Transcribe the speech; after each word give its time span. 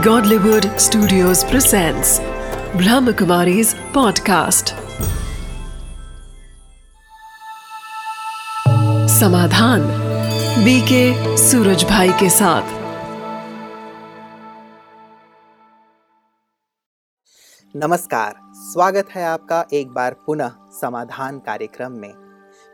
Godlywood 0.00 0.62
Studios 0.62 1.44
presents 1.44 2.20
Brahmakumari's 2.72 3.74
podcast. 3.74 4.70
Samadhan 9.08 9.80
BK 10.64 11.36
Suraj 11.36 11.84
Bhai 11.84 12.08
के 12.08 12.30
साथ। 12.30 12.62
नमस्कार, 17.76 18.34
स्वागत 18.54 19.08
है 19.10 19.24
आपका 19.24 19.66
एक 19.72 19.88
बार 19.88 20.16
पुनः 20.26 20.50
समाधान 20.80 21.38
कार्यक्रम 21.38 21.92
में। 21.92 22.14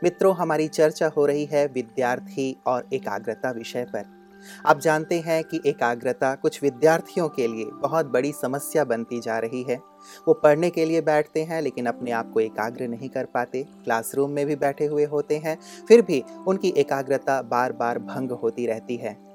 मित्रों, 0.03 0.35
हमारी 0.35 0.67
चर्चा 0.67 1.11
हो 1.17 1.25
रही 1.25 1.45
है 1.45 1.67
विद्यार्थी 1.67 2.57
और 2.67 2.87
एकाग्रता 2.93 3.51
विषय 3.51 3.83
पर। 3.83 4.16
आप 4.65 4.79
जानते 4.79 5.19
हैं 5.19 5.43
कि 5.43 5.61
एकाग्रता 5.65 6.33
कुछ 6.35 6.61
विद्यार्थियों 6.63 7.29
के 7.29 7.47
लिए 7.47 7.65
बहुत 7.65 8.05
बड़ी 8.05 8.31
समस्या 8.31 8.83
बनती 8.83 9.19
जा 9.19 9.39
रही 9.39 9.63
है। 9.63 9.79
वो 10.27 10.33
पढ़ने 10.33 10.69
के 10.69 10.85
लिए 10.85 11.01
बैठते 11.01 11.43
हैं, 11.43 11.61
लेकिन 11.61 11.85
अपने 11.85 12.11
आप 12.11 12.31
को 12.31 12.39
एकाग्र 12.39 12.87
नहीं 12.87 13.09
कर 13.09 13.25
पाते। 13.25 13.63
क्लासरूम 13.83 14.31
में 14.31 14.45
भी 14.45 14.55
बैठे 14.55 14.85
हुए 14.85 15.05
होते 15.05 15.37
हैं, 15.37 15.57
फिर 15.87 16.01
भी 16.01 16.23
उनकी 16.47 16.73
एकाग्रता 16.77 17.41
बार 17.41 17.71
बार 17.71 17.99
भंग 17.99 18.31
होती 18.31 18.67
रहती 18.67 18.95
है। 18.95 19.26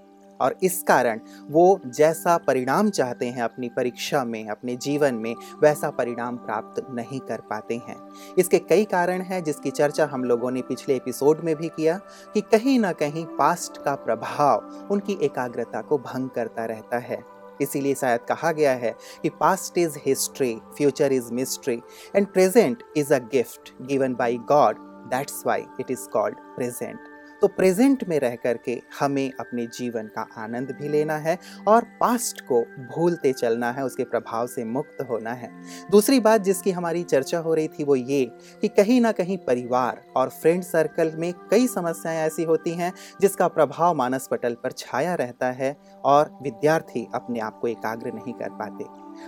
और 0.43 0.55
इस 0.63 0.83
कारण 0.83 1.21
वो 1.51 1.81
जैसा 1.87 2.37
परिणाम 2.37 2.91
चाहते 2.91 3.27
हैं 3.27 3.43
अपनी 3.43 3.69
परीक्षा 3.69 4.25
में, 4.25 4.49
अपने 4.49 4.77
जीवन 4.77 5.15
में, 5.15 5.35
वैसा 5.63 5.91
परिणाम 5.91 6.37
प्राप्त 6.37 6.87
नहीं 6.91 7.21
कर 7.21 7.41
पाते 7.51 7.77
हैं। 7.89 7.97
इसके 8.39 8.59
कई 8.59 8.85
कारण 8.85 9.23
हैं 9.23 9.43
जिसकी 9.45 9.71
चर्चा 9.71 10.07
हम 10.07 10.25
लोगों 10.25 10.51
ने 10.51 10.63
पिछले 10.63 10.97
एपिसोड 10.97 11.41
में 11.45 11.55
भी 11.57 11.69
किया 11.69 12.01
कि 12.35 12.41
कहीं 12.41 12.79
ना 12.79 12.93
कहीं 12.93 13.25
पास्ट 13.39 13.83
का 13.85 13.95
प्रभाव 13.95 14.89
उनकी 14.91 15.19
एकाग्रता 15.23 15.83
को 15.83 15.99
भंग 15.99 16.29
करता 16.31 16.65
रहता 16.65 16.99
है। 16.99 17.23
इसीलिए 17.61 17.95
शायद 17.95 18.21
कहा 18.21 18.53
गया 18.53 18.73
है 18.73 18.95
कि 19.23 19.29
past 19.29 19.79
is 19.79 19.99
history, 20.07 20.55
future 20.77 21.13
is 21.13 21.33
mystery, 21.33 21.81
and 22.17 22.27
present 22.27 22.83
is 22.97 23.15
a 23.15 23.19
gift 23.33 23.73
given 23.83 24.15
by 24.15 24.39
God, 24.49 24.77
that's 25.11 25.43
why 25.47 25.65
it 25.81 25.91
is 25.91 26.09
called 26.09 26.37
present. 26.57 27.12
तो 27.43 27.49
प्रेजेंट 27.49 28.05
में 28.09 28.19
रह 28.21 28.35
करके 28.37 28.81
हमें 29.01 29.33
अपने 29.41 29.67
जीवन 29.67 30.07
का 30.07 30.27
आनंद 30.39 30.71
भी 30.81 30.89
लेना 30.89 31.17
है 31.17 31.37
और 31.69 31.85
पास्ट 32.01 32.41
को 32.41 32.61
भूलते 32.95 33.33
चलना 33.33 33.71
है, 33.73 33.85
उसके 33.85 34.05
प्रभाव 34.05 34.47
से 34.47 34.65
मुक्त 34.65 35.07
होना 35.11 35.33
है। 35.33 35.51
दूसरी 35.91 36.21
बात 36.21 36.41
जिसकी 36.41 36.71
हमारी 36.71 37.03
चर्चा 37.03 37.39
हो 37.39 37.55
रही 37.55 37.69
थी 37.69 37.85
वो 37.85 37.97
ये 37.97 38.25
कि 38.61 38.69
कहीं 38.69 39.01
ना 39.01 39.13
कहीं 39.13 39.39
परिवार 39.39 40.01
और 40.17 40.29
फ्रेंड 40.29 40.63
सर्कल 40.63 41.13
में 41.17 41.33
कई 41.51 41.67
समस्याएँ 41.67 42.19
ऐसी 42.19 42.43
होती 42.43 42.71
हैं 42.71 42.93
जिसका 43.21 43.49
प्रभाव 43.49 43.95
मानस 43.95 44.29
पटल 44.31 44.55
पर 44.55 44.73
छाया 44.73 45.15
रहता 45.15 45.51
है 45.51 45.77
और 46.05 46.31
विद्यार्थी 46.43 47.07
अपने 47.15 47.41
आप 47.41 47.59
को 47.61 47.69
एकाग्र 47.69 48.13
नहीं 48.13 48.35
कर 48.35 48.51
पाते। 48.53 48.85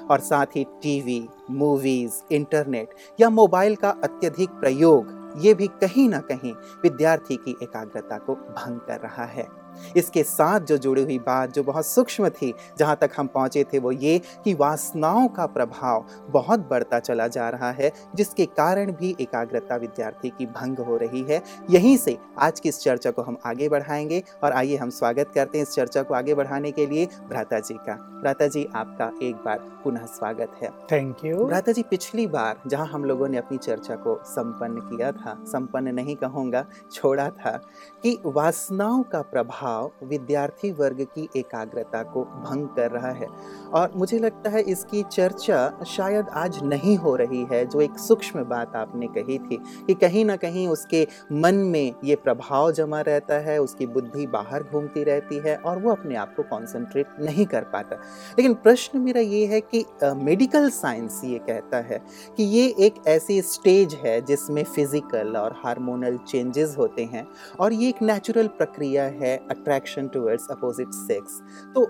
और 0.07 0.21
साथ 0.21 0.57
ही 0.57 0.65
टीवी 0.83 1.29
मूवीज़ 1.51 2.23
इंटरनेट 2.33 2.95
या 3.21 3.31
मोबाइल 3.31 3.77
का 3.77 3.91
अत्यधिक 4.05 4.51
प्रयोग 4.51 5.24
ये 5.37 5.55
भी 5.55 5.67
कहीं 5.67 6.09
ना 6.09 6.19
कहीं 6.19 6.53
विद्यार्थी 6.83 7.37
की 7.37 7.57
एकाग्रता 7.63 8.19
को 8.19 8.35
भंग 8.35 8.81
कर 8.81 9.01
रहा 9.01 9.25
है। 9.25 9.64
इसके 9.97 10.23
साथ 10.23 10.61
जो 10.61 10.77
जुड़ी 10.79 11.03
हुई 11.03 11.19
बात 11.19 11.53
जो 11.55 11.63
बहुत 11.63 11.87
सूक्ष्म 11.87 12.29
थी 12.31 12.53
जहाँ 12.79 12.97
तक 13.01 13.11
हम 13.17 13.27
पहुँचे 13.27 13.65
थे 13.65 13.79
वो 13.79 13.93
ये 13.93 14.19
कि 14.45 14.55
वासनाओं 14.55 15.29
का 15.29 15.47
प्रभाव 15.47 16.05
बहुत 16.31 16.69
बढ़ता 16.71 16.99
चला 16.99 17.29
जा 17.29 17.49
रहा 17.49 17.71
है 17.71 17.93
जिसके 18.15 18.47
कारण 18.47 18.93
भी 18.93 19.15
एकाग्रता 19.21 19.77
विद्यार्थी 19.77 20.29
की 20.29 20.47
भंग 20.47 20.79
हो 20.79 20.97
रही 20.97 21.23
है। 21.23 21.43
यहीं 21.71 21.97
से 21.97 22.17
आज 22.39 22.61
की 22.61 22.69
इस 22.69 22.81
चर्चा 22.81 23.11
को 23.11 23.23
हम 23.23 23.37
आगे 23.47 23.69
बढ़ाएँगे 23.69 24.23
और 24.45 24.53
आइए 24.53 24.77
हम 24.77 24.91
स्वागत 24.91 25.31
करते 25.35 25.59
हैं 25.59 25.67
इस 25.67 25.73
चर्चा 25.75 26.03
को 26.03 26.15
आगे 26.15 26.35
बढ़ाने 26.35 26.71
के 26.73 26.87
लिए 26.87 27.07
भ्राता 27.29 27.59
जी 27.61 27.75
का। 27.75 27.95
भ्राता 28.21 28.47
जी 28.47 28.67
आपका 28.75 29.11
एक 29.23 29.37
बार 29.37 29.59
पुनः 29.85 30.05
स्वागत 30.07 30.57
है। 30.63 30.71
थैंक 30.93 31.25
यू 31.25 31.45
भ्राता 31.47 31.73
जी 31.73 31.83
पिछली 31.83 32.27
बार 32.27 32.61
जहाँ 32.67 32.87
हम 32.87 33.05
लोगों 33.05 33.29
ने 33.29 33.39
अपनी 33.39 33.59
चर्चा 33.59 33.97
को 33.97 34.19
संपन्न 34.27 34.81
किया 34.81 35.11
था 35.13 35.37
संपन्न 35.47 35.95
नहीं 35.95 36.17
कहूँगा 36.17 36.65
छोड़ा 36.93 37.29
था 37.31 37.57
कि 38.03 38.19
वासनाओं 38.27 39.03
का 39.03 39.21
प्रभाव 39.23 39.64
विद्यार्थी 40.05 40.71
वर्ग 40.73 41.01
की 41.15 41.29
एकाग्रता 41.37 42.03
को 42.05 42.23
भंग 42.25 42.67
कर 42.77 42.91
रहा 42.91 43.11
है। 43.11 43.27
और 43.73 43.93
मुझे 43.97 44.19
लगता 44.19 44.51
है 44.51 44.61
इसकी 44.63 45.03
चर्चा 45.03 45.85
शायद 45.87 46.29
आज 46.35 46.63
नहीं 46.65 46.97
हो 46.97 47.15
रही 47.17 47.45
है, 47.53 47.65
जो 47.67 47.81
एक 47.81 47.99
सूक्ष्म 47.99 48.45
बात 48.45 48.77
आपने 48.77 49.07
कही 49.09 49.39
थी 49.41 49.59
कि 49.87 49.95
कहीं 49.95 50.25
ना 50.25 50.37
कहीं 50.37 50.67
उसके 50.69 51.07
मन 51.33 51.55
में 51.55 51.95
ये 52.05 52.17
प्रभाव 52.17 52.71
जमा 52.73 53.01
रहता 53.01 53.39
है, 53.41 53.59
उसकी 53.61 53.87
बुद्धि 53.87 54.27
बाहर 54.27 54.63
घूमती 54.63 55.05
रहती 55.05 55.39
है 55.39 55.57
और 55.57 55.83
वो 55.83 55.91
अपने 55.91 56.17
आप 56.17 56.35
को 56.37 56.43
कॉन्सेंट्रेट 56.43 57.21
नहीं 57.21 57.47
कर 57.47 57.65
पाता। 57.65 57.97
लेकिन 58.39 58.55
प्रश्न 58.55 58.99
मेरा 58.99 59.21
ये 59.21 59.45
है 59.47 59.61
कि 59.65 59.85
मेडिकल 60.17 60.69
साइंस 60.71 61.21
ये 61.25 61.39
कहता 61.39 61.79
है 61.81 62.01
कि 62.37 62.43
ये 62.45 62.67
एक 62.79 63.03
ऐसी 63.09 63.41
स्टेज 63.43 63.95
है 63.95 64.21
जिसमें 64.21 64.63
फ़िज़िकल 64.65 65.37
और 65.37 65.55
हार्मोनल 65.65 66.17
चेंजेस 66.29 66.75
होते 66.79 67.05
हैं 67.05 67.27
और 67.61 67.73
ये 67.73 67.89
एक 67.89 68.03
नेचुरल 68.03 68.47
प्रक्रिया 68.49 69.05
है 69.05 69.37
अट्रैक्शन 69.55 70.09
टूवर्ड्स 70.09 70.47
अपोजिट 70.51 70.93
सेक्स 70.93 71.41
तो 71.75 71.87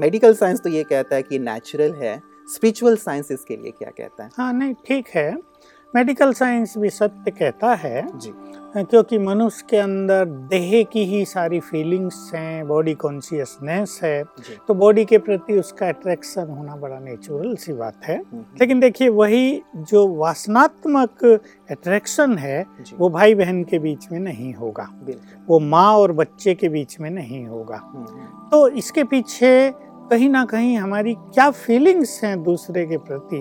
मेडिकल 0.00 0.32
uh, 0.32 0.38
साइंस 0.40 0.60
तो 0.60 0.68
ये 0.68 0.84
कहता 0.84 1.16
है 1.16 1.22
कि 1.22 1.38
नेचुरल 1.38 1.94
है 1.94 2.20
स्पिरिचुअल 2.54 2.96
साइंस 2.96 3.30
इसके 3.30 3.56
लिए 3.56 3.70
क्या 3.70 3.90
कहता 3.90 4.24
है? 4.24 4.30
हाँ 4.36 4.52
नहीं 4.52 4.74
ठीक 4.86 5.08
है। 5.08 5.30
मेडिकल 5.94 6.32
साइंस 6.32 6.74
भी 6.78 6.90
सत्य 6.90 7.30
कहता 7.30 7.74
है 7.74 8.06
जी। 8.18 8.32
क्योंकि 8.76 9.18
मनुष्य 9.18 9.66
के 9.70 9.76
अंदर 9.76 10.24
देह 10.50 10.82
की 10.82 11.04
ही 11.04 11.24
सारी 11.24 11.58
फीलिंग्स 11.60 12.30
हैं 12.34 12.66
बॉडी 12.68 12.94
कॉन्शियसनेस 12.94 13.98
है 14.02 14.22
तो 14.68 14.74
बॉडी 14.74 15.04
के 15.04 15.18
प्रति 15.18 15.58
उसका 15.58 15.88
अट्रैक्शन 15.88 16.50
होना 16.50 16.76
बड़ा 16.76 16.98
नेचुरल 16.98 17.56
सी 17.56 17.72
बात 17.72 18.04
है। 18.04 18.16
हम्म, 18.16 18.44
लेकिन 18.60 18.80
देखिए 18.80 19.08
वही 19.08 19.62
जो 19.76 20.06
वासनात्मक 20.14 21.24
अट्रैक्शन 21.70 22.38
है 22.38 22.64
वो 22.98 23.10
भाई 23.10 23.34
बहन 23.34 23.62
के 23.64 23.78
बीच 23.78 24.06
में 24.12 24.18
नहीं 24.20 24.54
होगा। 24.54 24.88
वो 25.48 25.58
माँ 25.60 25.92
और 25.92 26.12
बच्चे 26.12 26.54
के 26.54 26.68
बीच 26.68 26.98
में 27.00 27.10
नहीं 27.10 27.44
होगा। 27.46 27.76
हम्म, 27.76 28.06
हम्म, 28.10 28.48
तो 28.50 28.68
इसके 28.68 29.04
पीछे 29.04 29.72
कहीं 30.10 30.28
ना 30.30 30.44
कहीं 30.44 30.76
हमारी 30.78 31.14
क्या 31.14 31.50
फीलिंग्स 31.50 32.24
हैं 32.24 32.42
दूसरे 32.42 32.86
के 32.86 32.96
प्रति 32.96 33.40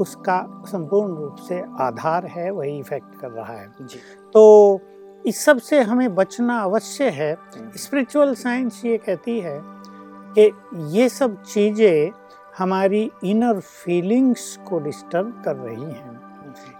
उसका 0.00 0.62
संपूर्ण 0.66 1.16
रूप 1.16 1.36
से 1.36 1.64
आधार 1.80 2.26
है 2.26 2.50
वही 2.50 2.78
इफ़ेक्ट 2.78 3.20
कर 3.20 3.30
रहा 3.30 3.52
है। 3.52 3.68
जी। 3.80 3.98
तो 4.34 4.80
इस 5.26 5.44
सबसे 5.44 5.80
हमें 5.80 6.14
बचना 6.14 6.58
अवश्य 6.60 7.08
है। 7.10 7.32
हम्म, 7.34 7.70
स्पिरिचुअल 7.76 8.34
साइंस 8.34 8.82
ये 8.84 8.98
कहती 8.98 9.40
है 9.40 9.60
कि 10.38 10.52
ये 10.98 11.08
सब 11.08 11.42
चीज़ें 11.42 12.10
हमारी 12.58 13.10
इनर 13.24 13.60
फीलिंग्स 13.60 14.58
को 14.68 14.78
डिस्टर्ब 14.78 15.42
कर 15.44 15.56
रही 15.56 15.82
हैं। 15.82 16.08
हम्म, 16.08 16.17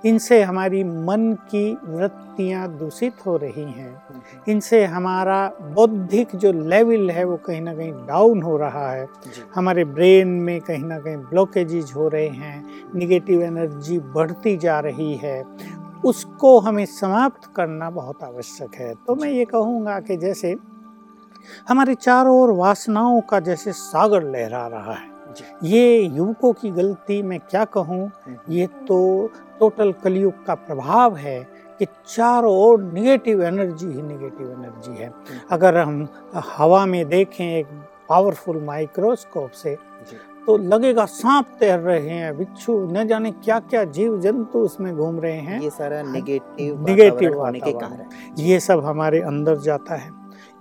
इनसे 0.04 0.42
हमारी 0.42 0.84
मन 0.84 1.32
की 1.32 1.78
वृत्तियाँ 1.84 2.68
दूषित 2.78 3.26
हो 3.26 3.36
रही 3.36 3.62
हैं। 3.62 4.02
इनसे 4.48 4.84
हमारा 4.84 5.52
बौद्धिक 5.60 6.36
जो 6.36 6.52
लेवल 6.52 7.10
है 7.10 7.24
वो 7.24 7.36
कहीं 7.36 7.60
ना 7.60 7.74
कहीं 7.74 7.92
डाउन 7.92 8.42
हो 8.42 8.56
रहा 8.56 8.90
है। 8.92 9.08
हमारे 9.54 9.84
ब्रेन 9.84 10.28
में 10.28 10.60
कहीं 10.60 10.84
ना 10.84 10.98
कहीं 10.98 11.16
ब्लॉकेजेज 11.16 11.92
हो 11.96 12.08
रहे 12.08 12.28
हैं 12.28 12.64
निगेटिव 12.94 13.42
एनर्जी 13.42 13.98
बढ़ती 13.98 14.56
जा 14.56 14.80
रही 14.80 15.14
है। 15.16 15.44
उसको 16.04 16.58
हमें 16.60 16.86
समाप्त 16.86 17.50
करना 17.56 17.90
बहुत 17.90 18.22
आवश्यक 18.22 18.74
है। 18.74 18.94
तो 18.94 19.14
मैं 19.14 19.30
ये 19.30 19.44
कहूँगा 19.44 20.00
कि 20.00 20.16
जैसे 20.16 20.56
हमारे 21.68 21.94
चारों 21.94 22.40
ओर 22.40 22.52
वासनाओं 22.52 23.20
का 23.20 23.40
जैसे 23.40 23.72
सागर 23.72 24.22
लहरा 24.22 24.66
रहा 24.66 24.94
है। 24.94 25.17
ये 25.64 26.00
युवकों 26.00 26.52
की 26.52 26.70
गलती 26.70 27.20
मैं 27.22 27.38
क्या 27.40 27.64
कहूँ? 27.66 28.00
हम्म, 28.26 28.36
ये 28.48 28.66
तो 28.88 29.30
टोटल 29.60 29.92
कलयुग 30.02 30.44
का 30.46 30.54
प्रभाव 30.54 31.16
है 31.16 31.40
कि 31.78 31.86
चारों 32.06 32.54
ओर 32.56 32.82
निगेटिव 32.82 33.42
एनर्जी 33.42 33.86
ही 33.86 34.02
निगेटिव 34.02 34.50
एनर्जी 34.50 35.02
है। 35.02 35.12
अगर 35.50 35.76
हम 35.76 36.06
हवा 36.56 36.84
में 36.86 37.08
देखें 37.08 37.44
एक 37.46 37.66
पावरफुल 38.08 38.62
माइक्रोस्कोप 38.64 39.50
से 39.50 39.76
तो 40.46 40.56
लगेगा 40.56 41.04
सांप 41.04 41.46
तैर 41.60 41.78
रहे 41.78 42.10
हैं 42.10 42.36
बिच्छू 42.36 42.78
न 42.92 43.06
जाने 43.06 43.31
क्या 43.34 43.58
क्या 43.60 43.82
जीव 43.86 44.19
जंतु 44.20 44.58
उसमें 44.58 44.94
घूम 44.96 45.19
रहे 45.20 45.32
हैं। 45.32 45.60
ये 45.60 45.70
सारा 45.70 46.02
नेगेटिव 46.02 46.86
नेगेटिव 46.86 47.38
होने 47.40 47.60
के 47.60 47.72
कारण। 47.72 48.04
ये 48.38 48.60
सब 48.60 48.84
हमारे 48.84 49.20
अंदर 49.20 49.56
जाता 49.58 49.94
है। 49.94 50.10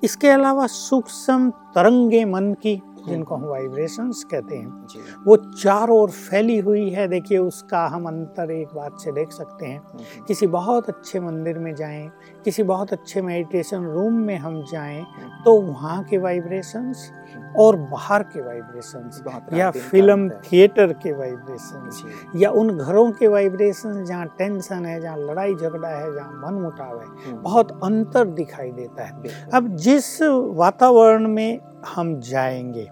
इसके 0.03 0.29
अलावा 0.29 0.65
सूक्ष्म 0.67 1.49
तरंगे 1.75 2.23
मन 2.25 2.53
की 2.53 2.75
जिनको 3.07 3.35
हम 3.35 3.43
वाइब्रेशंस 3.43 4.23
कहते 4.31 4.55
हैं 4.55 4.87
वो 5.27 5.35
चारों 5.37 5.97
ओर 5.99 6.09
फैली 6.09 6.57
हुई 6.57 6.89
है। 6.89 7.07
देखिए 7.07 7.37
उसका 7.37 7.85
हम 7.87 8.05
अंतर 8.07 8.51
एक 8.51 8.67
बात 8.75 8.99
से 8.99 9.11
देख 9.11 9.31
सकते 9.31 9.65
हैं। 9.65 9.79
हम्म, 9.79 10.23
किसी 10.27 10.47
बहुत 10.47 10.89
अच्छे 10.89 11.19
मंदिर 11.19 11.59
में 11.59 11.73
जाएँ 11.75 12.09
किसी 12.47 12.63
बहुत 12.63 12.91
अच्छे 12.93 13.21
मेडिटेशन 13.21 13.85
रूम 13.85 14.13
में 14.25 14.37
हम 14.37 14.61
जाएँ 14.71 15.03
तो 15.45 15.59
वहाँ 15.61 16.03
के 16.03 16.17
वाइब्रेशंस 16.17 17.11
और 17.59 17.75
बाहर 17.91 18.23
के 18.23 18.41
वाइब्रेशंस 18.41 19.21
या 19.53 19.69
फ़िल्म 19.71 20.29
थिएटर 20.45 20.93
के 21.03 21.11
वाइब्रेशंस 21.13 22.01
या 22.35 22.49
उन 22.51 22.77
घरों 22.77 23.11
के 23.11 23.27
वाइब्रेशन 23.27 24.03
जहाँ 24.05 24.25
टेंशन 24.37 24.85
है 24.85 24.99
जहाँ 25.01 25.17
लड़ाई 25.17 25.55
झगड़ा 25.55 25.89
है 25.89 26.13
जहाँ 26.15 26.31
मन 26.45 26.61
मुटाव 26.61 26.99
है 27.01 27.07
हम्म, 27.07 27.41
बहुत 27.43 27.71
अंतर 27.83 28.25
दिखाई 28.25 28.71
देता 28.71 29.03
है। 29.03 29.49
अब 29.53 29.75
जिस 29.75 30.21
वातावरण 30.57 31.27
में 31.27 31.59
हम 31.87 32.19
जाएँगे 32.19 32.87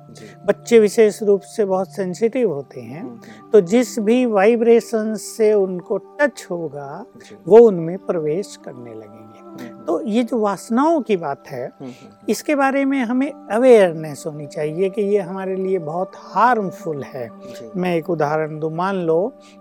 बच्चे 0.46 0.80
विशेष 0.80 1.22
रूप 1.24 1.42
से 1.42 1.66
बहुत 1.66 1.96
सेंसिटिव 1.96 2.52
होते 2.54 2.82
हैं 2.82 3.02
हम्म, 3.02 3.20
तो 3.52 3.62
जिस 3.62 3.98
भी 4.00 4.26
वाइब्रेशन 4.26 5.14
से 5.16 5.54
उनको 5.54 5.98
टच 6.22 6.48
होगा 6.52 7.06
वो 7.48 7.60
उनमें 7.68 7.98
प्रवेश 7.98 8.56
करने 8.66 8.94
लगेंगे। 8.94 9.40
हम्म, 9.40 9.45
तो 9.88 10.00
ये 10.02 10.24
जो 10.24 10.40
वासनाओं 10.40 11.02
की 11.02 11.18
बात 11.18 11.48
है 11.48 11.66
हम्म, 11.82 11.92
इसके 12.30 12.56
बारे 12.56 12.84
में 12.86 13.00
हमें 13.02 13.32
अवेयरनेस 13.32 14.24
होनी 14.28 14.46
चाहिए 14.48 14.90
कि 14.90 15.02
ये 15.02 15.20
हमारे 15.20 15.56
लिए 15.56 15.80
बहुत 15.80 16.12
हार्मफुल 16.16 17.04
है। 17.04 17.30
मैं 17.78 17.96
एक 17.96 18.10
उदाहरण 18.10 18.60
दूँ 18.60 18.72
मान 18.76 18.96
लो 18.96 19.18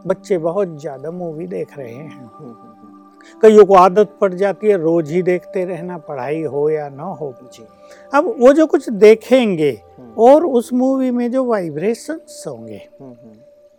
बच्चे 0.07 0.39
बहुत 0.39 0.79
ज़्यादा 0.81 1.11
मूवी 1.11 1.47
देख 1.47 1.79
रहे 1.79 1.93
हैं। 1.93 2.11
हम्म, 2.11 2.29
हम्म, 2.39 3.41
कईयों 3.43 3.65
को 3.67 3.75
आदत 3.75 4.17
पड़ 4.21 4.33
जाती 4.35 4.69
है 4.69 4.77
रोज 4.77 5.11
ही 5.11 5.23
देखते 5.23 5.65
रहना 5.65 5.99
पढ़ाई 5.99 6.43
हो 6.43 6.69
या 6.71 6.89
ना 6.89 7.05
हो। 7.13 7.35
जी। 7.45 7.67
अब 8.13 8.35
वो 8.41 8.53
जो 8.53 8.67
कुछ 8.67 8.89
देखेंगे 8.91 9.71
हम्म, 9.71 10.13
और 10.23 10.45
उस 10.47 10.73
मूवी 10.73 11.11
में 11.11 11.31
जो 11.31 11.45
वाइब्रेशंस 11.45 12.45
होंगे 12.49 12.81
हम्म, 13.01 13.13
हम्म, 13.13 13.35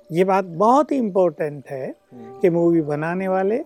ये 0.10 0.24
बात 0.24 0.46
बहुत 0.46 0.92
ही 0.92 0.98
इम्पोर्टेंट 0.98 1.68
है 1.70 1.88
हम्म, 1.88 2.40
कि 2.40 2.50
मूवी 2.50 2.82
बनाने 2.84 3.28
वाले 3.28 3.64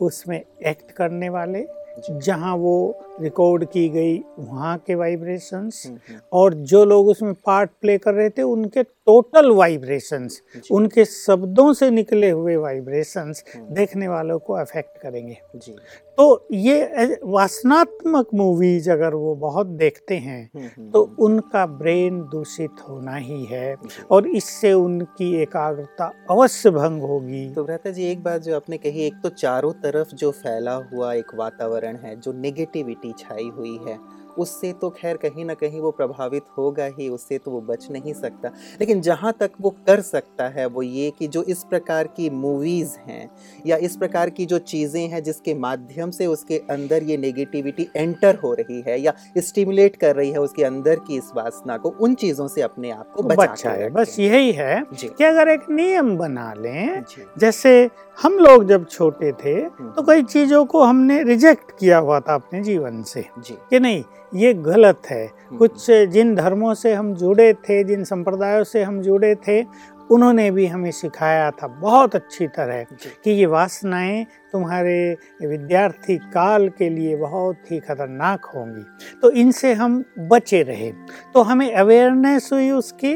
उसमें 0.00 0.40
एक्ट 0.66 0.90
करने 0.90 1.28
वाले 1.28 1.66
जहाँ 2.08 2.54
वो 2.56 2.74
रिकॉर्ड 3.20 3.64
की 3.64 3.88
गई 3.88 4.16
वहाँ 4.38 4.76
के 4.86 4.94
वाइब्रेशंस 4.94 5.82
हम्म, 5.86 5.98
हम्म, 6.08 6.20
और 6.32 6.54
जो 6.54 6.84
लोग 6.84 7.08
उसमें 7.08 7.32
पार्ट 7.46 7.70
प्ले 7.80 7.96
कर 7.98 8.14
रहे 8.14 8.30
थे 8.30 8.42
उनके 8.42 8.82
टोटल 8.82 9.50
वाइब्रेशंस 9.50 10.40
उनके 10.72 11.04
शब्दों 11.04 11.72
से 11.72 11.90
निकले 11.90 12.30
हुए 12.30 12.56
वाइब्रेशंस 12.56 13.44
हम्म, 13.54 13.74
देखने 13.74 14.08
वालों 14.08 14.38
को 14.38 14.54
अफेक्ट 14.54 15.00
करेंगे। 15.02 15.36
जी। 15.56 15.76
तो 16.18 16.46
ये 16.52 17.18
वासनात्मक 17.24 18.28
मूवीज़ 18.34 18.90
अगर 18.90 19.14
वो 19.14 19.34
बहुत 19.36 19.66
देखते 19.76 20.16
हैं 20.16 20.90
तो 20.92 21.02
उनका 21.18 21.64
ब्रेन 21.66 22.20
दूषित 22.32 22.80
होना 22.88 23.16
ही 23.16 23.44
है 23.44 23.74
और 24.10 24.26
इससे 24.28 24.72
उनकी 24.72 25.32
एकाग्रता 25.42 26.12
अवश्य 26.30 26.70
भंग 26.70 27.02
होगी। 27.02 27.48
तो 27.54 27.64
भ्राता 27.64 27.90
जी 27.90 28.10
एक 28.10 28.22
बात 28.22 28.42
जो 28.42 28.56
आपने 28.56 28.78
कही 28.78 29.06
एक 29.06 29.14
तो 29.22 29.28
चारों 29.30 29.72
तरफ़ 29.82 30.14
जो 30.14 30.30
फैला 30.32 30.74
हुआ 30.92 31.12
एक 31.14 31.34
वातावरण 31.34 31.89
है 31.96 32.16
जो 32.16 32.32
नेगेटिविटी 32.32 33.12
छाई 33.18 33.48
हुई 33.48 33.76
है। 33.76 34.19
उससे 34.40 34.72
तो 34.72 34.90
खैर 34.90 35.16
कहीं 35.16 35.44
ना 35.44 35.54
कहीं 35.54 35.80
वो 35.80 35.90
प्रभावित 35.90 36.44
होगा 36.58 36.84
ही 36.98 37.08
उससे 37.08 37.38
तो 37.38 37.50
वो 37.50 37.60
बच 37.60 37.86
नहीं 37.90 38.12
सकता। 38.14 38.48
लेकिन 38.80 39.00
जहाँ 39.00 39.32
तक 39.40 39.50
वो 39.60 39.70
कर 39.86 40.00
सकता 40.00 40.48
है 40.48 40.66
वो 40.66 40.82
ये 40.82 41.10
कि 41.18 41.28
जो 41.28 41.42
इस 41.44 41.62
प्रकार 41.64 42.06
की 42.16 42.28
मूवीज़ 42.30 42.96
हैं 43.08 43.28
या 43.66 43.76
इस 43.78 43.96
प्रकार 43.96 44.30
की 44.30 44.46
जो 44.46 44.58
चीज़ें 44.66 45.06
हैं 45.08 45.22
जिसके 45.22 45.54
माध्यम 45.60 46.10
से 46.10 46.26
उसके 46.26 46.58
अंदर 46.70 47.02
ये 47.02 47.16
नेगेटिविटी 47.16 47.88
एंटर 47.96 48.38
हो 48.44 48.52
रही 48.54 48.80
है 48.86 49.00
या 49.00 49.12
स्टिमुलेट 49.38 49.96
कर 49.96 50.16
रही 50.16 50.30
है 50.30 50.40
उसके 50.40 50.64
अंदर 50.64 50.98
की 51.06 51.16
इस 51.16 51.30
वासना 51.36 51.76
को 51.76 51.94
उन 52.00 52.14
चीज़ों 52.14 52.48
से 52.48 52.62
अपने 52.62 52.90
आप 52.90 53.12
को 53.16 53.22
बचा 53.22 53.70
है। 53.70 53.90
बस 53.90 54.16
यही 54.18 54.52
है 54.52 54.82
कि 54.92 55.24
अगर 55.24 55.48
एक 55.48 55.70
नियम 55.70 56.16
बना 56.16 56.52
लें 56.54 57.02
जैसे 57.38 57.72
हम 58.18 58.38
लोग 58.38 58.64
जब 58.68 58.86
छोटे 58.88 59.32
थे 59.32 59.52
हम्म, 59.52 59.90
तो 59.90 60.02
कई 60.02 60.22
चीज़ों 60.22 60.64
को 60.64 60.82
हमने 60.82 61.22
रिजेक्ट 61.22 61.70
किया 61.80 61.98
हुआ 61.98 62.18
था 62.20 62.34
अपने 62.34 62.62
जीवन 62.62 63.02
से 63.02 63.24
जी। 63.38 63.56
कि 63.70 63.80
नहीं 63.80 64.02
ये 64.32 64.52
गलत 64.54 65.02
है। 65.06 65.24
हम्म, 65.24 65.58
कुछ 65.58 65.86
जिन 65.90 66.34
धर्मों 66.34 66.74
से 66.74 66.92
हम 66.94 67.14
जुड़े 67.14 67.52
थे 67.60 67.82
जिन 67.84 68.04
संप्रदायों 68.04 68.64
से 68.64 68.82
हम 68.82 69.00
जुड़े 69.02 69.34
थे 69.48 69.62
उन्होंने 70.10 70.50
भी 70.50 70.66
हमें 70.66 70.90
सिखाया 70.90 71.50
था। 71.50 71.66
बहुत 71.80 72.14
अच्छी 72.14 72.46
तरह 72.48 72.82
कि 73.24 73.30
ये 73.30 73.46
वासनाएँ 73.46 74.24
तुम्हारे 74.52 75.16
विद्यार्थी 75.42 76.16
काल 76.34 76.68
के 76.68 76.88
लिए 76.88 77.16
बहुत 77.16 77.70
ही 77.70 77.78
खतरनाक 77.80 78.44
होंगी। 78.46 78.82
तो 79.22 79.30
इनसे 79.32 79.72
हम 79.72 80.02
बचे 80.20 80.62
रहे। 80.62 80.90
तो 81.34 81.42
हमें 81.42 81.72
अवेयरनेस 81.74 82.48
हुई 82.52 82.70
उसकी 82.70 83.14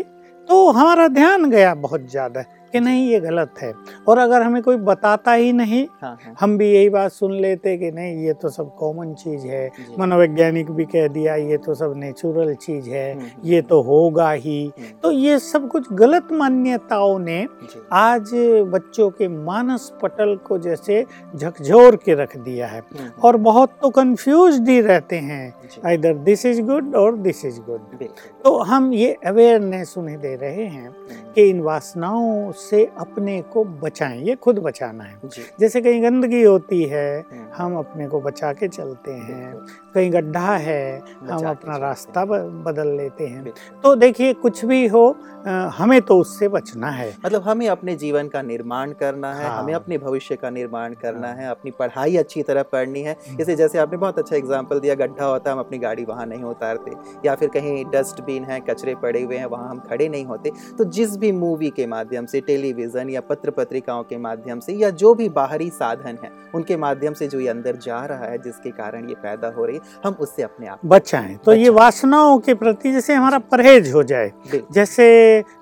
तो 0.48 0.70
हमारा 0.70 1.08
ध्यान 1.08 1.50
गया 1.50 1.74
बहुत 1.76 2.10
ज़्यादा। 2.10 2.44
कि 2.74 2.80
नहीं 2.80 3.06
ये 3.08 3.20
गलत 3.20 3.54
है। 3.62 3.72
और 4.08 4.18
अगर 4.18 4.42
हमें 4.42 4.62
कोई 4.62 4.76
बताता 4.86 5.32
ही 5.32 5.52
नहीं 5.52 5.84
हाँ 6.02 6.16
हाँ। 6.24 6.34
हम 6.40 6.56
भी 6.58 6.70
यही 6.72 6.88
बात 6.88 7.12
सुन 7.12 7.32
लेते 7.34 7.76
कि 7.78 7.90
नहीं 7.90 8.24
ये 8.26 8.32
तो 8.32 8.48
सब 8.48 8.74
कॉमन 8.74 9.12
चीज़ 9.14 9.46
है। 9.46 9.70
मनोवैज्ञानिक 9.98 10.70
भी 10.70 10.84
कह 10.84 11.06
दिया 11.08 11.34
ये 11.34 11.56
तो 11.56 11.74
सब 11.74 11.92
नेचुरल 11.96 12.54
चीज़ 12.54 12.88
है 12.90 13.12
हम्म, 13.14 13.26
ये 13.44 13.60
तो 13.62 13.80
होगा 13.82 14.30
ही। 14.30 14.62
हम्म, 14.64 14.98
तो 15.02 15.10
ये 15.10 15.38
सब 15.38 15.68
कुछ 15.68 15.92
गलत 15.92 16.32
मान्यताओं 16.32 17.18
ने 17.18 17.46
आज 17.92 18.30
बच्चों 18.72 19.10
के 19.10 19.28
मानस 19.28 19.90
पटल 20.02 20.34
को 20.36 20.58
जैसे 20.58 21.04
झकझोर 21.36 21.96
के 21.96 22.14
रख 22.14 22.36
दिया 22.36 22.66
है। 22.66 22.80
हम्म, 22.80 23.10
और 23.24 23.36
बहुत 23.36 23.78
तो 23.82 23.90
कंफ्यूज 23.90 24.60
ही 24.68 24.80
रहते 24.80 25.16
हैं। 25.18 25.92
इधर 25.92 26.14
दिस 26.24 26.46
इज़ 26.46 26.62
गुड 26.62 26.94
और 26.94 27.16
दिस 27.18 27.44
इज़ 27.44 27.60
गुड 27.60 27.82
तो 28.44 28.56
हम 28.62 28.92
ये 28.92 29.12
अवेयरनेस 29.26 29.94
उन्हें 29.98 30.18
दे 30.20 30.34
रहे 30.36 30.64
हैं 30.64 30.88
हम्म, 30.88 31.32
कि 31.34 31.48
इन 31.50 31.60
वासनाओं 31.60 32.52
से 32.70 32.84
अपने 32.98 33.40
को 33.42 33.64
बचाएँ 33.64 34.20
ये 34.22 34.34
खुद 34.36 34.58
बचाना 34.58 35.04
है। 35.04 35.18
जैसे 35.60 35.80
कहीं 35.80 36.02
गंदगी 36.02 36.42
होती 36.42 36.82
है 36.82 37.06
हम्म, 37.20 37.46
हम 37.54 37.76
अपने 37.76 38.08
को 38.08 38.20
बचा 38.20 38.52
के 38.52 38.68
चलते 38.68 39.12
हैं। 39.12 39.52
कहीं 39.94 40.12
गड्ढा 40.12 40.56
है 40.58 41.02
हम 41.22 41.46
अपना 41.46 41.76
रास्ता 41.78 42.24
बदल 42.24 42.88
लेते 42.96 43.26
हैं। 43.26 43.52
तो 43.82 43.94
देखिए 43.96 44.32
कुछ 44.34 44.64
भी 44.64 44.86
हो 44.88 45.04
हमें 45.46 46.00
तो 46.02 46.16
उससे 46.18 46.48
बचना 46.48 46.90
है। 46.90 47.08
मतलब 47.24 47.42
हमें 47.42 47.66
अपने 47.68 47.94
जीवन 47.96 48.28
का 48.28 48.42
निर्माण 48.42 48.92
करना 48.92 49.32
है 49.34 49.44
हाँ। 49.44 49.58
हमें 49.58 49.74
अपने 49.74 49.98
भविष्य 49.98 50.36
का 50.36 50.50
निर्माण 50.50 50.94
करना 50.94 51.28
हाँ। 51.28 51.36
है 51.36 51.48
अपनी 51.48 51.70
पढ़ाई 51.70 52.16
अच्छी 52.16 52.42
तरह 52.42 52.62
पढ़नी 52.64 53.00
है। 53.00 53.12
हम्म। 53.18 53.36
जैसे 53.38 53.56
जैसे 53.56 53.78
आपने 53.78 53.98
बहुत 53.98 54.18
अच्छा 54.18 54.36
एग्ज़ाम्पल 54.36 54.80
दिया 54.80 54.94
गड्ढा 54.96 55.24
होता 55.24 55.50
है 55.50 55.56
हम 55.56 55.60
अपनी 55.60 55.78
गाड़ी 55.78 56.04
वहाँ 56.04 56.26
नहीं 56.26 56.42
उतारते। 56.44 56.92
या 57.26 57.34
फिर 57.34 57.48
कहीं 57.50 57.84
डस्टबिन 57.92 58.44
है 58.44 58.58
कचरे 58.60 58.94
पड़े 59.02 59.22
हुए 59.22 59.36
हैं 59.36 59.46
वहाँ 59.46 59.68
हम 59.70 59.80
खड़े 59.80 60.08
नहीं 60.08 60.24
होते। 60.26 60.50
तो 60.78 60.84
जिस 60.86 61.16
भी 61.16 61.32
मूवी 61.34 61.70
के 61.70 61.86
माध्यम 61.86 62.26
से 62.26 62.40
टेलीविज़न 62.42 63.10
या 63.10 63.20
पत्र 63.22 63.50
पत्रिकाओं 63.52 64.02
के 64.04 64.16
माध्यम 64.18 64.60
से 64.60 64.72
या 64.74 64.90
जो 64.92 65.14
भी 65.14 65.28
बाहरी 65.30 65.68
साधन 65.72 66.18
है 66.24 66.30
उनके 66.54 66.76
माध्यम 66.78 67.14
से 67.14 67.28
जो 67.28 67.40
ये 67.40 67.48
अंदर 67.48 67.76
जा 67.78 68.04
रहा 68.06 68.24
है 68.24 68.38
जिसके 68.40 68.70
कारण 68.72 69.08
ये 69.08 69.14
पैदा 69.22 69.48
हो 69.48 69.64
रही 69.64 69.76
है 69.76 69.83
हम 70.04 70.12
उससे 70.20 70.42
अपने 70.42 70.66
आप 70.66 70.80
बचाएँ। 70.86 71.36
तो 71.36 71.52
ये 71.52 71.68
वासनाओं 71.68 72.38
के 72.38 72.54
प्रति 72.54 72.92
जैसे 72.92 73.14
हमारा 73.14 73.38
परहेज 73.52 73.92
हो 73.94 74.02
जाए 74.02 74.32
जैसे 74.72 75.06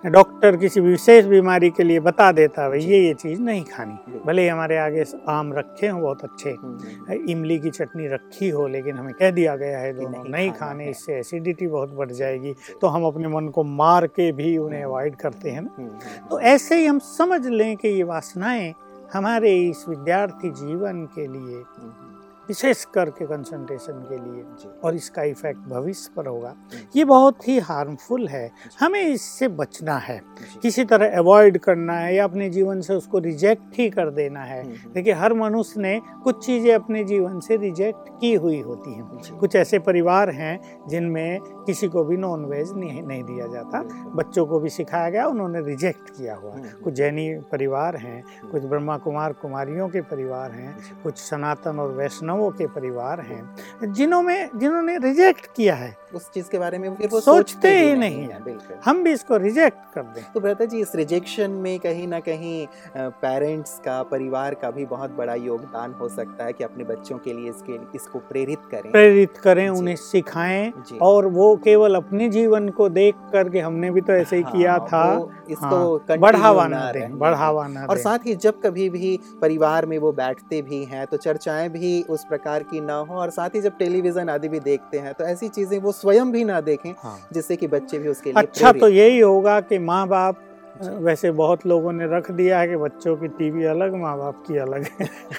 डॉक्टर 0.07 0.57
किसी 0.57 0.81
विशेष 0.81 1.25
बीमारी 1.25 1.71
के 1.71 1.83
लिए 1.83 2.01
बता 2.01 2.31
देता 2.33 2.65
है 2.65 2.83
ये 2.83 2.99
ये 2.99 3.15
चीज़ 3.15 3.41
नहीं 3.41 3.65
खानी। 3.65 4.21
भले 4.27 4.43
ही 4.43 4.49
हमारे 4.49 4.79
आगे 4.79 5.05
आम 5.29 5.53
रखे 5.53 5.89
हों 5.89 6.01
बहुत 6.03 6.25
अच्छे। 6.25 6.51
हम्म, 6.51 6.79
हम्म, 7.09 7.31
इमली 7.31 7.59
की 7.59 7.71
चटनी 7.71 8.09
रखी 8.09 8.49
हो 8.49 8.67
लेकिन 8.69 8.97
हमें 8.97 9.13
कह 9.15 9.31
दिया 9.31 9.57
गया 9.57 9.79
है 9.79 9.93
दोनों 9.93 10.25
नहीं 10.25 10.51
खाने 10.53 10.89
इससे 10.91 11.19
एसिडिटी 11.19 11.67
बहुत 11.67 11.95
बढ़ 11.95 12.11
जाएगी। 12.13 12.55
तो 12.81 12.87
हम 12.87 13.05
अपने 13.05 13.29
मन 13.29 13.49
को 13.49 13.65
मार 13.65 14.07
के 14.07 14.31
भी 14.33 14.57
उन्हें 14.59 14.83
हम्म। 14.83 14.93
अवॉइड 14.93 15.17
करते 15.17 15.51
हैं 15.51 15.61
ना। 15.63 15.71
हम्म, 15.79 15.89
हम्म, 15.89 16.29
तो 16.31 16.41
ऐसे 16.41 16.79
ही 16.79 16.87
हम 16.87 16.99
समझ 16.99 17.47
लें 17.47 17.77
कि 17.77 17.89
ये 17.89 18.03
वासनाएँ 18.05 18.75
हमारे 19.13 19.57
इस 19.61 19.85
विद्यार्थी 19.89 20.51
जीवन 20.51 21.05
के 21.15 21.27
लिए 21.27 21.57
हम्म, 21.57 21.91
हम्म, 21.91 22.15
विशेष 22.49 22.85
करके 22.85 23.27
कंसंट्रेशन 23.27 23.93
के 23.93 24.17
लिए 24.17 24.45
और 24.85 24.95
इसका 24.95 25.23
इफ़ेक्ट 25.23 25.61
भविष्य 25.61 26.11
पर 26.17 26.27
होगा। 26.27 26.55
ये 26.97 27.05
बहुत 27.05 27.49
ही 27.49 27.59
हार्मफुल 27.59 28.29
है। 28.29 28.51
हमें 28.81 29.03
इससे 29.03 29.49
बचना 29.49 29.97
है। 29.97 30.23
किसी 30.63 30.85
तरह 30.85 31.19
अवॉइड 31.19 31.59
करना 31.59 31.93
है 31.93 32.15
या 32.15 32.25
अपने 32.25 32.51
जीवन 32.51 32.81
से 32.81 32.95
उसको 32.95 33.19
रिजेक्ट 33.19 33.63
ही 33.75 33.91
कर 33.91 34.11
देना 34.11 34.41
है। 34.41 34.63
हम्म, 34.63 34.75
हम्म, 34.75 34.93
देखिए 34.93 35.13
हर 35.13 35.35
मनुष्य 35.35 35.81
ने 35.81 36.01
कुछ 36.25 36.47
चीज़ें 36.47 36.75
अपने 36.75 37.05
जीवन 37.05 37.41
से 37.41 37.57
रिजेक्ट 37.57 38.21
की 38.21 38.35
हुई 38.35 38.61
होती 38.61 38.95
हैं। 38.95 39.37
कुछ 39.39 39.57
ऐसे 39.57 39.79
परिवार 39.79 40.31
हैं 40.31 40.81
जिनमें 40.89 41.39
किसी 41.41 41.89
को 41.89 42.05
भी 42.05 42.17
नॉन 42.17 42.45
वेज 42.45 42.71
नहीं 42.73 43.03
नहीं 43.03 43.23
दिया 43.23 43.47
जाता। 43.47 43.83
बच्चों 44.07 44.47
को 44.47 44.61
भी 44.61 44.69
सिखाया 44.69 45.11
गया 45.11 45.27
उन्होंने 45.27 45.61
रिजेक्ट 45.61 46.11
किया 46.11 46.35
हुआ। 46.35 46.53
हम्म, 46.53 46.63
कुछ 46.85 46.95
जैनी 46.95 47.35
परिवार 47.35 47.97
हैं 47.97 48.25
कुछ 48.51 48.65
ब्रह्मा 48.65 48.99
कुमार 48.99 49.33
कुमारियों 49.33 49.89
के 49.89 50.01
परिवार 50.01 50.51
हैं 50.51 50.77
कुछ 51.03 51.19
सनातन 51.19 51.79
और 51.79 51.93
वैष्णवों 51.93 52.32
के 52.51 52.67
परिवार 52.67 53.21
हैं 53.21 53.93
जिन्हों 53.93 54.23
में 54.23 54.51
जिन्होंने 54.55 54.99
रिजेक्ट 54.99 55.47
किया 55.57 55.75
है। 55.75 56.02
उस 56.15 56.31
चीज़ 56.31 56.49
के 56.51 56.59
बारे 56.59 56.79
में 56.79 56.95
फिर 56.95 57.09
वो 57.09 57.21
सोचते 57.21 57.69
ही 57.79 57.95
नहीं 57.95 58.23
है 58.23 58.43
बिल्कुल। 58.45 58.77
हम 58.85 59.03
भी 59.05 59.13
इसको 59.13 59.37
रिजेक्ट 59.37 59.95
कर 59.95 60.03
दें। 60.05 60.23
तो 60.35 60.41
भ्राता 60.41 60.65
जी 60.65 60.81
इस 60.81 60.95
रिजेक्शन 60.95 61.51
में 61.63 61.79
कहीं 61.79 62.07
ना 62.09 62.21
कहीं 62.21 62.67
पेरेंट्स 62.97 63.79
का 63.79 64.03
परिवार 64.03 64.55
का 64.55 64.71
भी 64.71 64.85
बहुत 64.87 65.11
बड़ा 65.11 65.35
योगदान 65.35 65.93
हो 65.93 66.09
सकता 66.09 66.45
है 66.45 66.53
कि 66.53 66.65
अपने 66.65 66.85
बच्चों 66.85 67.19
के 67.19 67.33
लिए 67.33 67.51
इसके 67.51 67.79
इसको 67.95 68.19
प्रेरित 68.29 68.59
करें। 68.71 68.91
प्रेरित 68.93 69.37
करें 69.37 69.69
उन्हें 69.69 69.97
सिखाएँ 69.97 70.73
और 71.03 71.27
वो 71.33 71.55
केवल 71.65 71.95
अपने 71.95 72.29
जीवन 72.29 72.69
को 72.71 72.89
देख 72.91 73.15
करके 73.33 73.61
हमने 73.61 73.91
भी 73.91 74.01
तो 74.01 74.13
ऐसे 74.13 74.37
ही 74.37 74.43
किया 74.43 74.73
हाँ, 74.73 74.87
था। 74.87 75.29
इसको 75.51 75.97
हाँ, 75.99 76.19
बढ़ावा 76.19 76.67
ना 76.69 76.91
दें 76.93 77.19
बढ़ावा 77.19 77.67
ना 77.69 77.87
और 77.91 77.99
साथ 77.99 78.27
ही 78.27 78.35
जब 78.37 78.61
कभी 78.63 78.89
भी 78.91 79.19
परिवार 79.43 79.87
में 79.87 79.97
वो 79.99 80.13
बैठते 80.13 80.61
भी 80.63 80.83
हैं 80.85 81.07
तो 81.07 81.17
चर्चाएँ 81.17 81.69
भी 81.71 82.01
उस 82.11 82.25
प्रकार 82.25 82.63
की 82.63 82.81
ना 82.81 82.95
हो 83.01 83.15
और 83.15 83.31
साथ 83.31 83.55
ही 83.55 83.61
जब 83.61 83.77
टेलीविज़न 83.79 84.29
आदि 84.29 84.49
भी 84.49 84.61
देखते 84.61 84.99
हैं 84.99 85.13
तो 85.15 85.25
ऐसी 85.25 85.49
चीज़ें 85.49 85.79
वो 85.79 85.93
स्वयं 86.03 86.31
भी 86.33 86.45
ना 86.45 86.61
देखें 86.61 86.91
हाँ। 86.99 87.19
जिससे 87.33 87.57
कि 87.57 87.67
बच्चे 87.67 87.99
भी 87.99 88.09
उसके 88.09 88.31
लिए 88.31 88.43
अच्छा 88.43 88.73
तो 88.73 88.89
यही 88.89 89.19
होगा 89.21 89.61
कि 89.63 89.79
माँ 89.81 90.07
बाप 90.09 90.41
वैसे 90.81 91.31
बहुत 91.31 91.67
लोगों 91.67 91.93
ने 91.93 92.07
रख 92.07 92.31
दिया 92.31 92.59
है 92.61 92.69
कि 92.69 92.77
बच्चों 92.77 93.17
की 93.17 93.29
टीवी 93.29 93.65
अलग 93.65 93.95
माँ 93.95 94.17
बाप 94.19 94.45
की 94.47 94.57
अलग। 94.57 94.87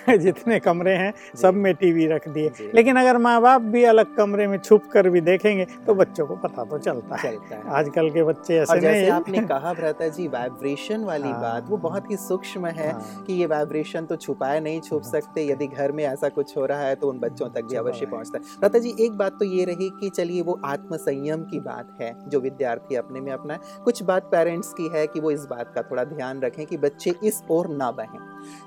है 0.08 0.18
जितने 0.18 0.60
कमरे 0.60 0.92
हैं 0.92 1.14
सब 1.42 1.54
में 1.54 1.74
टीवी 1.76 2.06
रख 2.08 2.28
दिए। 2.28 2.52
लेकिन 2.76 2.96
अगर 2.96 3.18
माँ 3.18 3.42
बाप 3.42 3.62
भी 3.62 3.84
अलग 3.84 4.16
कमरे 4.16 4.48
में 4.48 4.58
छुप 4.58 4.84
कर 4.94 5.10
भी 5.10 5.22
देखेंगे 5.22 5.66
तो 5.88 5.94
बच्चों 5.94 6.26
को 6.28 6.36
पता 6.36 6.64
तो 6.64 6.78
चलता 6.78 7.16
है। 7.16 7.32
चलता 7.32 7.56
है। 7.56 7.62
आजकल 7.70 8.10
के 8.10 8.24
बच्चे 8.24 8.58
और 8.58 8.62
ऐसे 8.64 8.80
जैसे 8.80 9.00
नहीं 9.02 9.12
आपने 9.12 9.38
कहा 9.48 9.74
भ्राता 9.74 10.08
जी 10.08 10.28
वाइब्रेशन 10.28 11.04
वाली 11.04 11.30
हाँ। 11.30 11.42
बात 11.42 11.70
वो 11.70 11.78
बहुत 11.78 12.12
ही 12.12 12.18
सूक्ष्म 12.18 12.66
है 12.68 12.92
हाँ, 12.92 13.24
कि 13.28 13.34
ये 13.34 13.46
वाइब्रेशन 13.46 14.06
तो 14.06 14.16
छुपाए 14.16 14.60
नहीं 14.60 14.82
छुप 14.82 15.02
हाँ। 15.04 15.12
सकते। 15.12 15.48
यदि 15.48 15.68
घर 15.68 15.92
में 15.92 16.04
ऐसा 16.04 16.30
कुछ 16.30 16.56
हो 16.58 16.66
रहा 16.66 16.82
है 16.82 16.96
तो 16.96 17.10
उन 17.10 17.20
बच्चों 17.20 17.50
तक 17.50 17.64
भी 17.64 17.76
अवश्य 17.76 18.06
है। 18.06 18.12
पहुँचता 18.12 18.38
है। 18.38 18.58
भ्राता 18.60 18.80
जी 18.80 18.94
एक 19.00 19.12
बात 19.12 19.40
तो 19.40 19.46
ये 19.46 19.66
रही 19.66 19.90
कि 20.00 20.10
चलिए 20.10 20.42
वो 20.42 20.60
आत्मसंयम 20.66 21.44
की 21.44 21.60
बात 21.60 21.98
है 22.02 22.14
जो 22.28 22.40
विद्यार्थी 22.40 22.96
अपने 22.96 23.22
में 23.22 23.32
अपना 23.32 23.60
कुछ 23.86 24.04
बात 24.04 24.24
पेरेंट्स 24.24 24.74
की 24.74 24.88
है 24.94 25.06
कि 25.08 25.20
वो 25.20 25.32
इस 25.34 25.46
बात 25.50 25.72
का 25.76 25.82
थोड़ा 25.82 26.04
ध्यान 26.04 26.42
रखें 26.42 26.66
कि 26.66 26.78
बच्चे 26.78 27.14
इस 27.24 27.42
ओर 27.52 27.68
ना 27.68 27.92
बहें। 27.92 28.20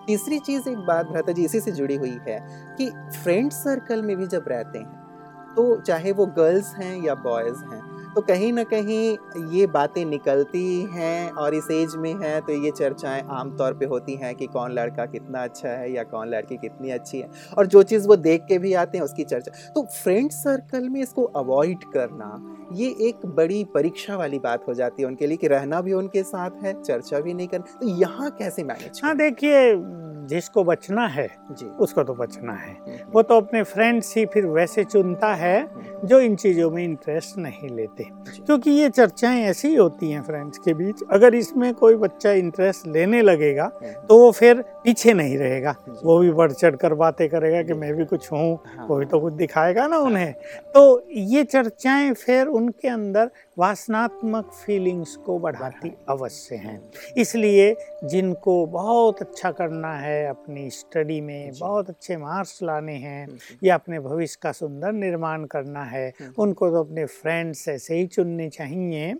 तीसरी 0.06 0.38
चीज़ 0.38 0.68
एक 0.68 0.78
बात 0.86 1.06
भ्राता 1.06 1.32
जी, 1.32 1.44
इसी 1.44 1.60
से 1.60 1.72
जुड़ी 1.72 1.96
हुई 1.96 2.18
है 2.28 2.38
कि 2.78 2.90
फ्रेंड 3.22 3.50
सर्कल 3.52 4.02
में 4.02 4.16
भी 4.16 4.26
जब 4.26 4.44
रहते 4.48 4.78
हैं 4.78 5.04
तो 5.56 5.80
चाहे 5.80 6.12
वो 6.12 6.26
गर्ल्स 6.36 6.74
हैं 6.76 6.96
या 7.04 7.14
बॉयज़ 7.14 7.64
हैं 7.64 7.82
तो 8.16 8.20
कहीं 8.22 8.52
ना 8.52 8.62
कहीं 8.64 9.16
ये 9.52 9.66
बातें 9.66 10.04
निकलती 10.04 10.66
हैं 10.92 11.30
और 11.32 11.54
इस 11.54 11.66
एज 11.70 11.94
में 11.96 12.12
है 12.22 12.40
तो 12.40 12.52
ये 12.64 12.70
चर्चाएँ 12.70 13.22
आमतौर 13.30 13.74
पे 13.74 13.86
होती 13.86 14.14
हैं 14.14 14.34
कि 14.34 14.46
कौन 14.46 14.72
लड़का 14.72 15.04
कितना 15.06 15.42
अच्छा 15.42 15.68
है 15.70 15.92
या 15.92 16.02
कौन 16.04 16.28
लड़की 16.28 16.56
कितनी 16.56 16.90
अच्छी 16.90 17.18
है। 17.18 17.28
और 17.58 17.66
जो 17.66 17.82
चीज़ 17.82 18.06
वो 18.08 18.16
देख 18.18 18.44
के 18.48 18.58
भी 18.58 18.72
आते 18.74 18.98
हैं 18.98 19.04
उसकी 19.04 19.24
चर्चा। 19.24 19.52
तो 19.72 19.82
फ्रेंड 19.94 20.30
सर्कल 20.30 20.88
में 20.88 21.00
इसको 21.00 21.24
अवॉइड 21.36 21.84
करना 21.94 22.32
ये 22.74 22.88
एक 23.08 23.26
बड़ी 23.36 23.62
परीक्षा 23.74 24.16
वाली 24.16 24.38
बात 24.38 24.66
हो 24.68 24.74
जाती 24.74 25.02
है 25.02 25.08
उनके 25.08 25.26
लिए 25.26 25.36
कि 25.36 25.48
रहना 25.48 25.80
भी 25.80 25.92
उनके 25.92 26.22
साथ 26.22 26.62
है 26.62 26.72
चर्चा 26.82 27.20
भी 27.20 27.34
नहीं 27.34 27.48
करना। 27.48 27.78
तो 27.80 27.88
यहाँ 28.00 28.30
कैसे 28.38 28.64
मैनेज 28.64 29.00
हाँ 29.04 29.16
देखिए 29.16 29.62
जिसको 30.28 30.62
बचना 30.64 31.06
है 31.06 31.28
जी। 31.50 31.66
उसको 31.80 32.02
तो 32.04 32.14
बचना 32.14 32.52
है। 32.52 32.72
हम्म, 32.72 33.10
वो 33.12 33.22
तो 33.22 33.36
अपने 33.36 33.62
फ्रेंड्स 33.64 34.16
ही 34.16 34.24
फिर 34.26 34.46
वैसे 34.48 34.84
चुनता 34.84 35.32
है 35.34 35.68
जो 36.04 36.20
इन 36.20 36.34
चीज़ों 36.36 36.70
में 36.70 36.82
इंटरेस्ट 36.84 37.38
नहीं 37.38 37.68
लेते। 37.70 38.05
क्योंकि 38.46 38.70
ये 38.70 38.88
चर्चाएँ 38.88 39.42
ऐसी 39.42 39.68
ही 39.68 39.74
होती 39.74 40.10
हैं 40.10 40.22
फ्रेंड्स 40.22 40.58
के 40.58 40.74
बीच। 40.74 41.02
अगर 41.12 41.34
इसमें 41.34 41.74
कोई 41.74 41.94
बच्चा 41.96 42.30
इंटरेस्ट 42.32 42.86
लेने 42.86 43.22
लगेगा 43.22 43.70
हम्म, 43.82 43.92
तो 44.06 44.18
वो 44.18 44.30
फिर 44.30 44.62
पीछे 44.84 45.12
नहीं 45.12 45.38
रहेगा। 45.38 45.74
वो 46.04 46.18
भी 46.18 46.30
बढ़ 46.30 46.52
चढ़ 46.52 46.76
कर 46.76 46.94
बातें 46.94 47.28
करेगा 47.28 47.62
कि 47.62 47.72
मैं 47.72 47.94
भी 47.94 48.04
कुछ 48.04 48.32
हूँ 48.32 48.58
हाँ, 48.66 48.86
वो 48.86 48.96
भी 48.96 49.06
तो 49.06 49.20
कुछ 49.20 49.32
दिखाएगा 49.32 49.86
ना 49.86 49.98
उन्हें। 49.98 50.32
तो 50.74 51.06
ये 51.10 51.44
चर्चाएँ 51.44 52.12
फिर 52.14 52.46
उनके 52.46 52.88
अंदर 52.88 53.30
वासनात्मक 53.56 54.50
फीलिंग्स 54.56 55.14
को 55.16 55.38
बढ़ाती 55.38 55.92
अवश्य 56.08 56.56
हैं। 56.56 56.80
इसलिए 57.16 57.74
जिनको 58.04 58.54
बहुत 58.66 59.22
अच्छा 59.22 59.50
करना 59.50 59.92
है 59.94 60.26
अपनी 60.26 60.68
स्टडी 60.70 61.20
में 61.20 61.50
बहुत 61.60 61.88
अच्छे 61.90 62.16
मार्क्स 62.16 62.58
लाने 62.62 62.94
हैं 62.94 63.24
हम्म, 63.26 63.38
या 63.64 63.74
अपने 63.74 64.00
भविष्य 64.00 64.38
का 64.42 64.52
सुंदर 64.52 64.92
निर्माण 64.92 65.44
करना 65.44 65.82
है 65.84 66.08
हम्म, 66.20 66.32
उनको 66.38 66.70
तो 66.70 66.80
अपने 66.80 67.04
फ्रेंड्स 67.06 67.68
ऐसे 67.68 67.94
ही 67.94 68.06
चुनने 68.06 68.48
चाहिए 68.50 69.14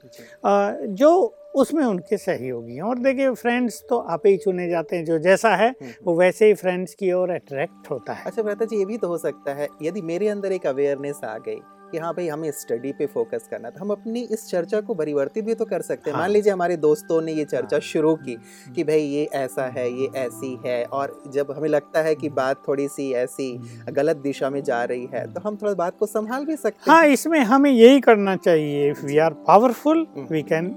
जो। 0.45 1.35
उसमें 1.55 1.85
उनके 1.85 2.17
सहयोगी 2.17 2.75
हैं। 2.75 2.83
और 2.83 2.99
देखिए 2.99 3.31
फ्रेंड्स 3.33 3.81
तो 3.91 3.99
आप 4.15 4.27
ही 4.27 4.37
चुने 4.37 4.69
जाते 4.69 4.97
हैं 4.97 5.05
जो 5.05 5.19
जैसा 5.19 5.55
है 5.57 5.69
हम्म, 5.71 5.93
वो 6.05 6.15
वैसे 6.19 6.47
ही 6.47 6.55
फ्रेंड्स 6.55 6.95
की 6.95 7.13
ओर 7.13 7.31
अट्रैक्ट 7.31 7.91
होता 7.91 8.13
है। 8.13 8.25
अच्छा 8.25 8.43
भ्राता 8.43 8.65
जी 8.65 8.77
ये 8.77 8.85
भी 8.85 8.99
तो 8.99 9.09
हो 9.09 9.19
सकता 9.19 9.55
है 9.55 9.69
यदि 9.83 10.03
मेरे 10.03 10.29
अंदर 10.29 10.53
एक 10.53 10.67
अवेयरनेस 10.67 11.21
आ 11.25 11.37
गई 11.39 11.59
कि 11.97 12.01
हाँ 12.01 12.13
भाई 12.15 12.27
हमें 12.29 12.51
स्टडी 12.53 12.91
पे 12.93 13.07
फोकस 13.07 13.47
करना 13.51 13.71
था 13.71 13.81
हम 13.81 13.91
अपनी 13.91 14.21
इस 14.33 14.47
चर्चा 14.49 14.81
को 14.81 14.95
परिवर्तित 14.95 15.45
भी 15.45 15.55
तो 15.55 15.65
कर 15.65 15.83
सकते 15.83 16.11
हैं। 16.11 16.15
हाँ। 16.15 16.23
मान 16.23 16.31
लीजिए 16.31 16.53
हमारे 16.53 16.77
दोस्तों 16.77 17.21
ने 17.23 17.33
ये 17.33 17.45
चर्चा 17.45 17.77
हाँ। 17.77 17.81
शुरू 17.83 18.15
की 18.17 18.37
कि 18.77 18.85
भाई 18.85 19.01
ये 19.03 19.25
ऐसा 19.35 19.67
है 19.77 19.89
ये 19.93 20.09
ऐसी 20.17 20.53
है 20.67 20.85
और 20.91 21.15
जब 21.35 21.53
हमें 21.57 21.69
लगता 21.69 22.03
है 22.03 22.15
कि 22.15 22.29
बात 22.31 22.63
थोड़ी 22.69 22.87
सी 22.89 23.11
ऐसी 23.15 23.49
गलत 23.91 24.17
दिशा 24.19 24.51
में 24.51 24.63
जा 24.63 24.83
रही 24.85 25.09
है 25.15 25.25
तो 25.33 25.41
हम 25.41 25.57
थोड़ा 25.57 25.73
बात 25.75 25.97
को 25.99 26.07
संभाल 26.07 26.45
भी 26.45 26.57
सकते 26.57 26.91
हाँ 26.91 27.07
इसमें 27.09 27.41
हमें 27.45 27.71
यही 27.71 28.01
करना 28.01 28.37
चाहिए 28.39 28.91
if 28.91 29.05
we 29.07 29.19
are 29.19 29.33
powerful 29.47 30.07
hmm. 30.17 30.27
We 30.31 30.43
can 30.45 30.71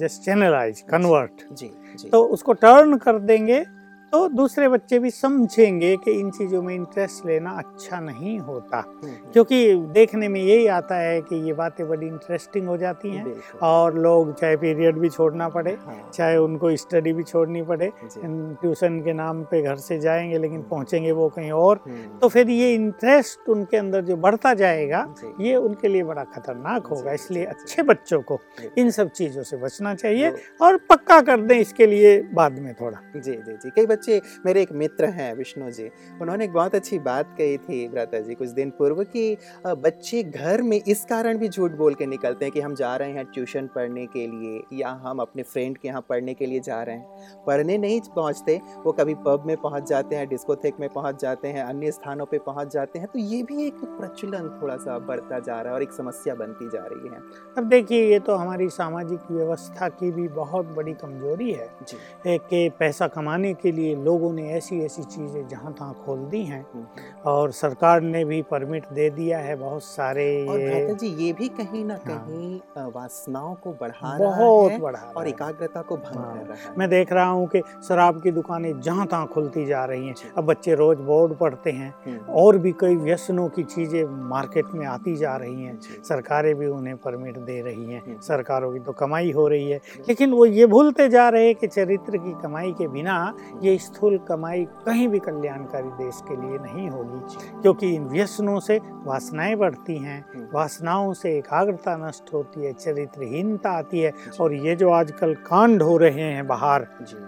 just 0.00 0.22
channelise 0.22 0.80
convert 0.90 1.46
जी 1.52 1.70
तो 2.10 2.24
उसको 2.28 2.52
टर्न 2.58 2.96
कर 2.98 3.18
देंगे 3.22 3.64
तो 4.12 4.26
दूसरे 4.28 4.68
बच्चे 4.68 4.98
भी 4.98 5.10
समझेंगे 5.10 5.96
कि 5.96 6.10
इन 6.10 6.30
चीज़ों 6.30 6.60
में 6.62 6.74
इंटरेस्ट 6.74 7.26
लेना 7.26 7.50
अच्छा 7.50 8.00
नहीं 8.00 8.38
होता। 8.38 8.76
हम्म, 8.78 9.06
हम्म, 9.06 9.32
क्योंकि 9.32 9.74
देखने 9.94 10.28
में 10.28 10.40
यही 10.40 10.66
आता 10.66 10.96
है 10.98 11.20
कि 11.20 11.36
ये 11.36 11.52
बातें 11.52 11.86
बड़ी 11.88 12.06
इंटरेस्टिंग 12.06 12.66
हो 12.68 12.76
जाती 12.76 13.10
हैं 13.10 13.34
और 13.62 13.98
लोग 13.98 14.32
चाहे 14.34 14.56
पीरियड 14.56 14.98
भी 14.98 15.08
छोड़ना 15.08 15.48
पड़े 15.48 15.72
हाँ, 15.86 16.10
चाहे 16.14 16.36
उनको 16.36 16.74
स्टडी 16.76 17.12
भी 17.12 17.22
छोड़नी 17.22 17.62
पड़े 17.62 17.90
ट्यूशन 18.06 19.00
के 19.00 19.12
नाम 19.12 19.42
पे 19.44 19.62
घर 19.62 19.76
से 19.76 19.98
जाएँगे 19.98 20.38
लेकिन 20.38 20.62
पहुँचेंगे 20.62 21.12
वो 21.12 21.28
कहीं 21.28 21.50
और 21.52 21.80
हम्म, 21.86 22.18
तो 22.18 22.28
फिर 22.28 22.50
ये 22.50 22.72
इंटरेस्ट 22.74 23.48
उनके 23.48 23.76
अंदर 23.76 24.04
जो 24.04 24.16
बढ़ता 24.16 24.54
जाएगा 24.54 25.06
ये 25.40 25.56
उनके 25.56 25.88
लिए 25.88 26.02
बड़ा 26.04 26.24
खतरनाक 26.24 26.86
होगा। 26.86 27.12
इसलिए। 27.12 27.44
अच्छे 27.44 27.82
बच्चों 27.82 28.20
को 28.22 28.38
इन 28.78 28.90
सब 28.90 29.10
चीज़ों 29.10 29.42
से 29.42 29.56
बचना 29.56 29.94
चाहिए 29.94 30.32
और 30.62 30.76
पक्का 30.90 31.20
कर 31.20 31.40
दें 31.40 31.58
इसके 31.58 31.86
लिए 31.86 32.18
बाद 32.34 32.58
में 32.58 32.72
थोड़ा। 32.74 32.98
जी 33.16 33.32
जी 33.32 33.52
जी। 33.52 33.70
कई 33.76 33.86
बच्चे 33.96 34.20
मेरे 34.46 34.62
एक 34.62 34.72
मित्र 34.74 35.04
हैं 35.10 35.32
विष्णु 35.34 35.70
जी। 35.70 35.88
उन्होंने 36.22 36.44
एक 36.44 36.52
बहुत 36.52 36.74
अच्छी 36.74 36.98
बात 37.00 37.34
कही 37.38 37.56
थी 37.58 37.86
भ्राता 37.88 38.18
जी 38.20 38.34
कुछ 38.34 38.48
दिन 38.50 38.70
पूर्व 38.70 39.02
कि 39.06 39.36
बच्चे 39.66 40.22
घर 40.22 40.62
में 40.62 40.80
इस 40.80 41.04
कारण 41.04 41.38
भी 41.38 41.48
झूठ 41.48 41.72
बोल 41.74 41.94
के 41.94 42.06
निकलते 42.06 42.44
हैं 42.44 42.52
कि 42.52 42.60
हम 42.60 42.74
जा 42.74 42.94
रहे 42.96 43.12
हैं 43.12 43.24
ट्यूशन 43.34 43.66
पढ़ने 43.74 44.04
के 44.06 44.26
लिए 44.26 44.78
या 44.78 44.88
हम 45.02 45.18
अपने 45.18 45.42
फ्रेंड 45.44 45.78
के 45.78 45.88
यहाँ 45.88 46.00
पढ़ने 46.08 46.34
के 46.34 46.46
लिए 46.46 46.60
जा 46.60 46.82
रहे 46.82 46.96
हैं। 46.96 47.44
पढ़ने 47.46 47.78
नहीं 47.78 48.00
पहुँचते 48.16 48.60
वो 48.84 48.92
कभी 48.92 49.14
पब 49.26 49.44
में 49.46 49.56
पहुँच 49.56 49.88
जाते 49.88 50.16
हैं 50.16 50.28
डिस्कोथेक 50.28 50.80
में 50.80 50.88
पहुँच 50.88 51.20
जाते 51.22 51.48
हैं 51.48 51.64
अन्य 51.64 51.92
स्थानों 51.92 52.26
पर 52.26 52.38
पहुँच 52.46 52.72
जाते 52.72 52.98
हैं 52.98 53.08
तो 53.08 53.18
ये 53.18 53.42
भी 53.42 53.66
एक 53.66 53.84
प्रचलन 53.98 54.48
थोड़ा 54.60 54.76
सा 54.76 54.98
बढ़ता 55.08 55.38
जा 55.40 55.60
रहा 55.60 55.68
है 55.68 55.74
और 55.74 55.82
एक 55.82 55.92
समस्या 55.92 56.34
बनती 56.34 56.68
जा 56.70 56.84
रही 56.84 57.08
है। 57.08 57.20
अब 57.58 57.68
देखिए 57.68 58.10
ये 58.10 58.18
तो 58.20 58.34
हमारी 58.34 58.68
सामाजिक 58.70 59.30
व्यवस्था 59.30 59.88
की 59.90 60.10
भी 60.12 60.28
बहुत 60.36 60.74
बड़ी 60.76 60.92
कमज़ोरी 60.94 61.50
है। 61.52 61.68
जी। 61.82 62.38
कि 62.48 62.68
पैसा 62.78 63.06
कमाने 63.08 63.52
के 63.54 63.70
लिए 63.72 63.85
लोगों 63.94 64.32
ने 64.32 64.48
ऐसी 64.50 64.80
ऐसी 64.80 65.02
चीज़ें 65.02 65.46
जहाँ 65.48 65.72
तहाँ 65.72 65.94
खोल 66.06 66.18
दी 66.18 66.42
हैं 66.44 66.64
हम्म। 66.74 66.86
और 67.26 67.50
सरकार 67.52 68.00
ने 68.00 68.24
भी 68.24 68.40
परमिट 68.42 68.88
दे 68.92 69.08
दिया 69.10 69.38
है 69.38 69.56
बहुत 69.56 69.82
सारे 69.82 70.46
और 70.46 70.60
ये 70.60 70.94
जी 70.94 71.06
ये 71.24 71.32
भी 71.32 71.48
कहीं 71.48 71.84
ना 71.84 71.98
हाँ। 72.06 72.18
कहीं 72.18 72.90
वासनाओं 72.92 73.54
को 73.54 73.72
बढ़ा 73.72 74.16
रहा 74.16 74.36
बहुत 74.38 74.72
है 74.72 74.78
बढ़ा 74.80 75.00
और 75.16 75.28
एकाग्रता 75.28 75.82
को 75.82 75.96
भंग 75.96 76.16
हाँ। 76.16 76.34
कर 76.34 76.46
रहा 76.46 76.54
है। 76.54 76.74
मैं 76.78 76.88
देख 76.90 77.12
रहा 77.12 77.28
हूँ 77.28 77.46
कि 77.46 77.62
शराब 77.88 78.20
की 78.22 78.30
दुकानें 78.30 78.80
जहाँ 78.80 79.06
तहाँ 79.06 79.26
खुलती 79.26 79.64
जा 79.66 79.84
रही 79.84 80.06
हैं। 80.06 80.14
अब 80.38 80.44
बच्चे 80.44 80.74
रोज 80.74 80.98
बोर्ड 80.98 81.34
पढ़ते 81.38 81.70
हैं 81.70 81.94
हम्म, 82.06 82.18
और 82.32 82.58
भी 82.58 82.72
कई 82.72 82.96
व्यसनों 82.96 83.48
की 83.48 83.62
चीज़ें 83.64 84.04
मार्केट 84.28 84.66
में 84.74 84.86
आती 84.86 85.16
जा 85.16 85.36
रही 85.36 85.62
हैं। 85.62 85.78
सरकारें 86.08 86.54
भी 86.54 86.66
उन्हें 86.66 86.96
परमिट 86.96 87.38
दे 87.38 87.60
रही 87.62 87.84
हैं। 87.84 88.02
हम्म। 88.06 88.20
सरकारों 88.20 88.72
की 88.72 88.78
तो 88.78 88.92
कमाई 88.92 89.30
हो 89.32 89.46
रही 89.48 89.70
है। 89.70 89.80
लेकिन 90.08 90.32
वो 90.32 90.46
ये 90.46 90.66
भूलते 90.66 91.08
जा 91.08 91.28
रहे 91.28 91.46
हैं 91.46 91.54
कि 91.54 91.66
चरित्र 91.66 92.16
की 92.16 92.32
कमाई 92.42 92.72
के 92.72 92.88
बिना 92.88 93.16
ये 93.62 93.75
स्थूल 93.78 94.18
कमाई 94.18 94.64
कहीं 94.86 95.06
भी 95.08 95.18
कल्याणकारी 95.18 95.88
देश 95.98 96.20
के 96.28 96.36
लिए 96.36 96.58
नहीं 96.58 96.88
होगी 96.90 97.60
क्योंकि 97.62 97.94
इन 97.94 98.04
व्यसनों 98.08 98.58
से 98.60 98.78
वासनाएँ 99.04 99.54
बढ़ती 99.56 99.96
हैं 99.96 100.20
हम्म, 100.34 100.46
वासनाओं 100.54 101.12
से 101.12 101.36
एकाग्रता 101.38 101.96
नष्ट 101.96 102.32
होती 102.34 102.64
है 102.64 102.72
चरित्रहीनता 102.72 103.70
आती 103.70 104.00
है 104.00 104.12
और 104.40 104.54
ये 104.54 104.76
जो 104.76 104.90
आजकल 104.90 105.34
कांड 105.46 105.82
हो 105.82 105.96
रहे 105.96 106.22
हैं 106.22 106.46
बाहर 106.46 106.86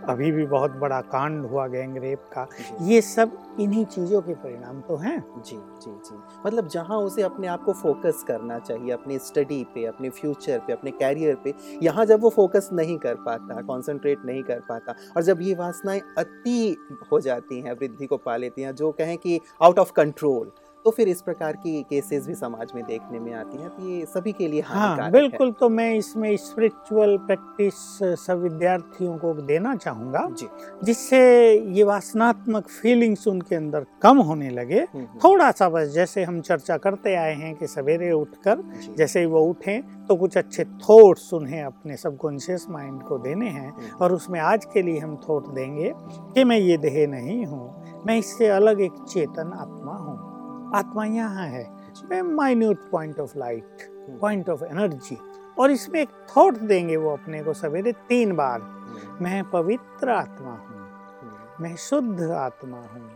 अभी 0.09 0.31
भी 0.33 0.47
बहुत 0.47 0.77
बड़ा 0.77 1.01
कांड 1.01 1.45
हुआ 1.47 1.67
गैंगरेप 1.67 2.25
का 2.33 2.47
ये 2.83 3.01
सब 3.01 3.37
इन्हीं 3.61 3.85
चीज़ों 3.85 4.21
के 4.23 4.35
परिणाम 4.35 4.81
तो 4.81 4.97
हैं। 4.97 5.19
जी 5.47 5.57
जी 5.57 5.91
जी। 6.07 6.17
मतलब 6.47 6.69
जहाँ 6.69 6.99
उसे 6.99 7.23
अपने 7.23 7.47
आप 7.47 7.63
को 7.65 7.73
फोकस 7.73 8.25
करना 8.29 8.59
चाहिए 8.59 8.91
अपने 8.91 9.19
स्टडी 9.19 9.63
पे 9.75 9.85
अपने 9.85 10.11
फ्यूचर 10.11 10.59
पे 10.59 10.73
अपने 10.73 10.91
कैरियर 10.91 11.35
पे 11.45 11.55
यहाँ 11.83 12.05
जब 12.07 12.21
वो 12.21 12.31
फोकस 12.31 12.69
नहीं 12.73 12.99
कर 12.99 13.15
पाता 13.27 13.61
कंसंट्रेट 13.63 14.25
नहीं 14.27 14.43
कर 14.43 14.61
पाता 14.69 14.95
और 15.17 15.23
जब 15.23 15.39
ये 15.43 15.55
वासनाएँ 15.55 16.01
अति 16.39 16.77
हो 17.13 17.21
जाती 17.21 17.61
हैं, 17.61 17.73
वृद्धि 17.73 18.07
को 18.07 18.17
पा 18.17 18.37
लेती 18.37 18.63
हैं, 18.63 18.75
जो 18.75 18.93
कहें 18.93 19.17
कि 19.19 19.41
आउट 19.63 19.79
ऑफ़ 19.79 19.93
कंट्रोल 19.93 20.51
तो 20.85 20.91
फिर 20.91 21.09
इस 21.09 21.21
प्रकार 21.23 21.57
की 21.57 21.83
केसेस 21.83 22.27
भी 22.27 22.35
समाज 22.35 22.71
में 22.75 22.83
देखने 22.85 23.19
में 23.21 23.33
आती 23.35 23.59
हैं 23.59 23.69
तो 23.71 23.89
ये 23.89 24.05
सभी 24.07 24.33
के 24.33 24.47
लिए 24.49 24.61
हाँ 24.61 24.77
हानिकारक 24.79 25.05
है। 25.05 25.21
बिल्कुल 25.21 25.51
तो 25.61 25.69
मैं 25.69 25.91
इसमें 25.95 26.37
स्पिरिचुअल 26.37 27.17
प्रैक्टिस 27.27 27.75
सब 28.21 28.41
विद्यार्थियों 28.43 29.17
को 29.19 29.33
देना 29.43 29.75
चाहूँगा 29.77 30.27
जिससे 30.85 31.19
ये 31.77 31.85
वासनात्मक 31.85 32.69
फीलिंग्स 32.71 33.27
उनके 33.29 33.55
अंदर 33.57 33.87
कम 34.03 34.19
होने 34.19 34.51
लगे। 34.51 34.81
हम्म, 34.81 34.99
हम्म, 34.99 35.19
थोड़ा 35.25 35.51
सा 35.51 35.69
बस 35.69 35.89
जैसे 35.89 36.25
हम 36.25 36.41
चर्चा 36.41 36.77
करते 36.79 37.15
आए 37.15 37.35
हैं 37.35 37.55
कि 37.55 37.67
सवेरे 37.67 38.11
उठकर 38.13 38.63
जैसे 38.99 39.21
ही 39.21 39.27
वो 39.27 39.41
उठें 39.41 40.07
तो 40.07 40.17
कुछ 40.17 40.37
अच्छे 40.39 40.65
थॉट्स 40.65 41.33
उन्हें 41.35 41.63
अपने 41.63 41.97
सबकॉन्शियस 41.97 42.67
माइंड 42.71 43.03
को 43.03 43.19
देने 43.19 43.49
हैं 43.49 43.69
हम्म, 43.69 43.97
और 43.97 44.13
उसमें 44.13 44.41
आज 44.43 44.65
के 44.65 44.83
लिए 44.83 44.99
हम 44.99 45.17
थॉट 45.29 45.49
देंगे 45.55 45.93
कि 46.35 46.45
मैं 46.45 46.59
ये 46.59 46.77
देह 46.79 47.07
नहीं 47.09 47.45
हूँ 47.47 48.03
मैं 48.07 48.17
इससे 48.19 48.49
अलग 48.51 48.81
एक 48.81 49.05
चेतन 49.09 49.53
आत्मा 49.55 49.93
हूँ। 49.95 50.28
आत्मा 50.75 51.05
यहाँ 51.05 51.47
है। 51.47 52.23
Minute 52.23 52.91
point 52.91 53.21
of 53.21 53.39
light 53.39 53.83
hmm, 53.83 54.19
point 54.19 54.51
of 54.51 54.65
energy 54.65 55.19
और 55.59 55.71
इसमें 55.71 56.01
एक 56.01 56.09
थॉट 56.37 56.55
देंगे 56.55 56.97
वो 56.97 57.11
अपने 57.11 57.43
को 57.43 57.53
सवेरे 57.53 57.93
तीन 57.93 58.37
बार। 58.37 58.61
हम्म, 58.61 59.25
मैं 59.25 59.43
पवित्र 59.51 60.09
आत्मा 60.09 60.51
हूँ। 60.51 60.79
हम्म, 61.21 61.63
मैं 61.63 61.77
शुद्ध 61.77 62.23
आत्मा 62.23 62.79
हूँ। 62.79 63.11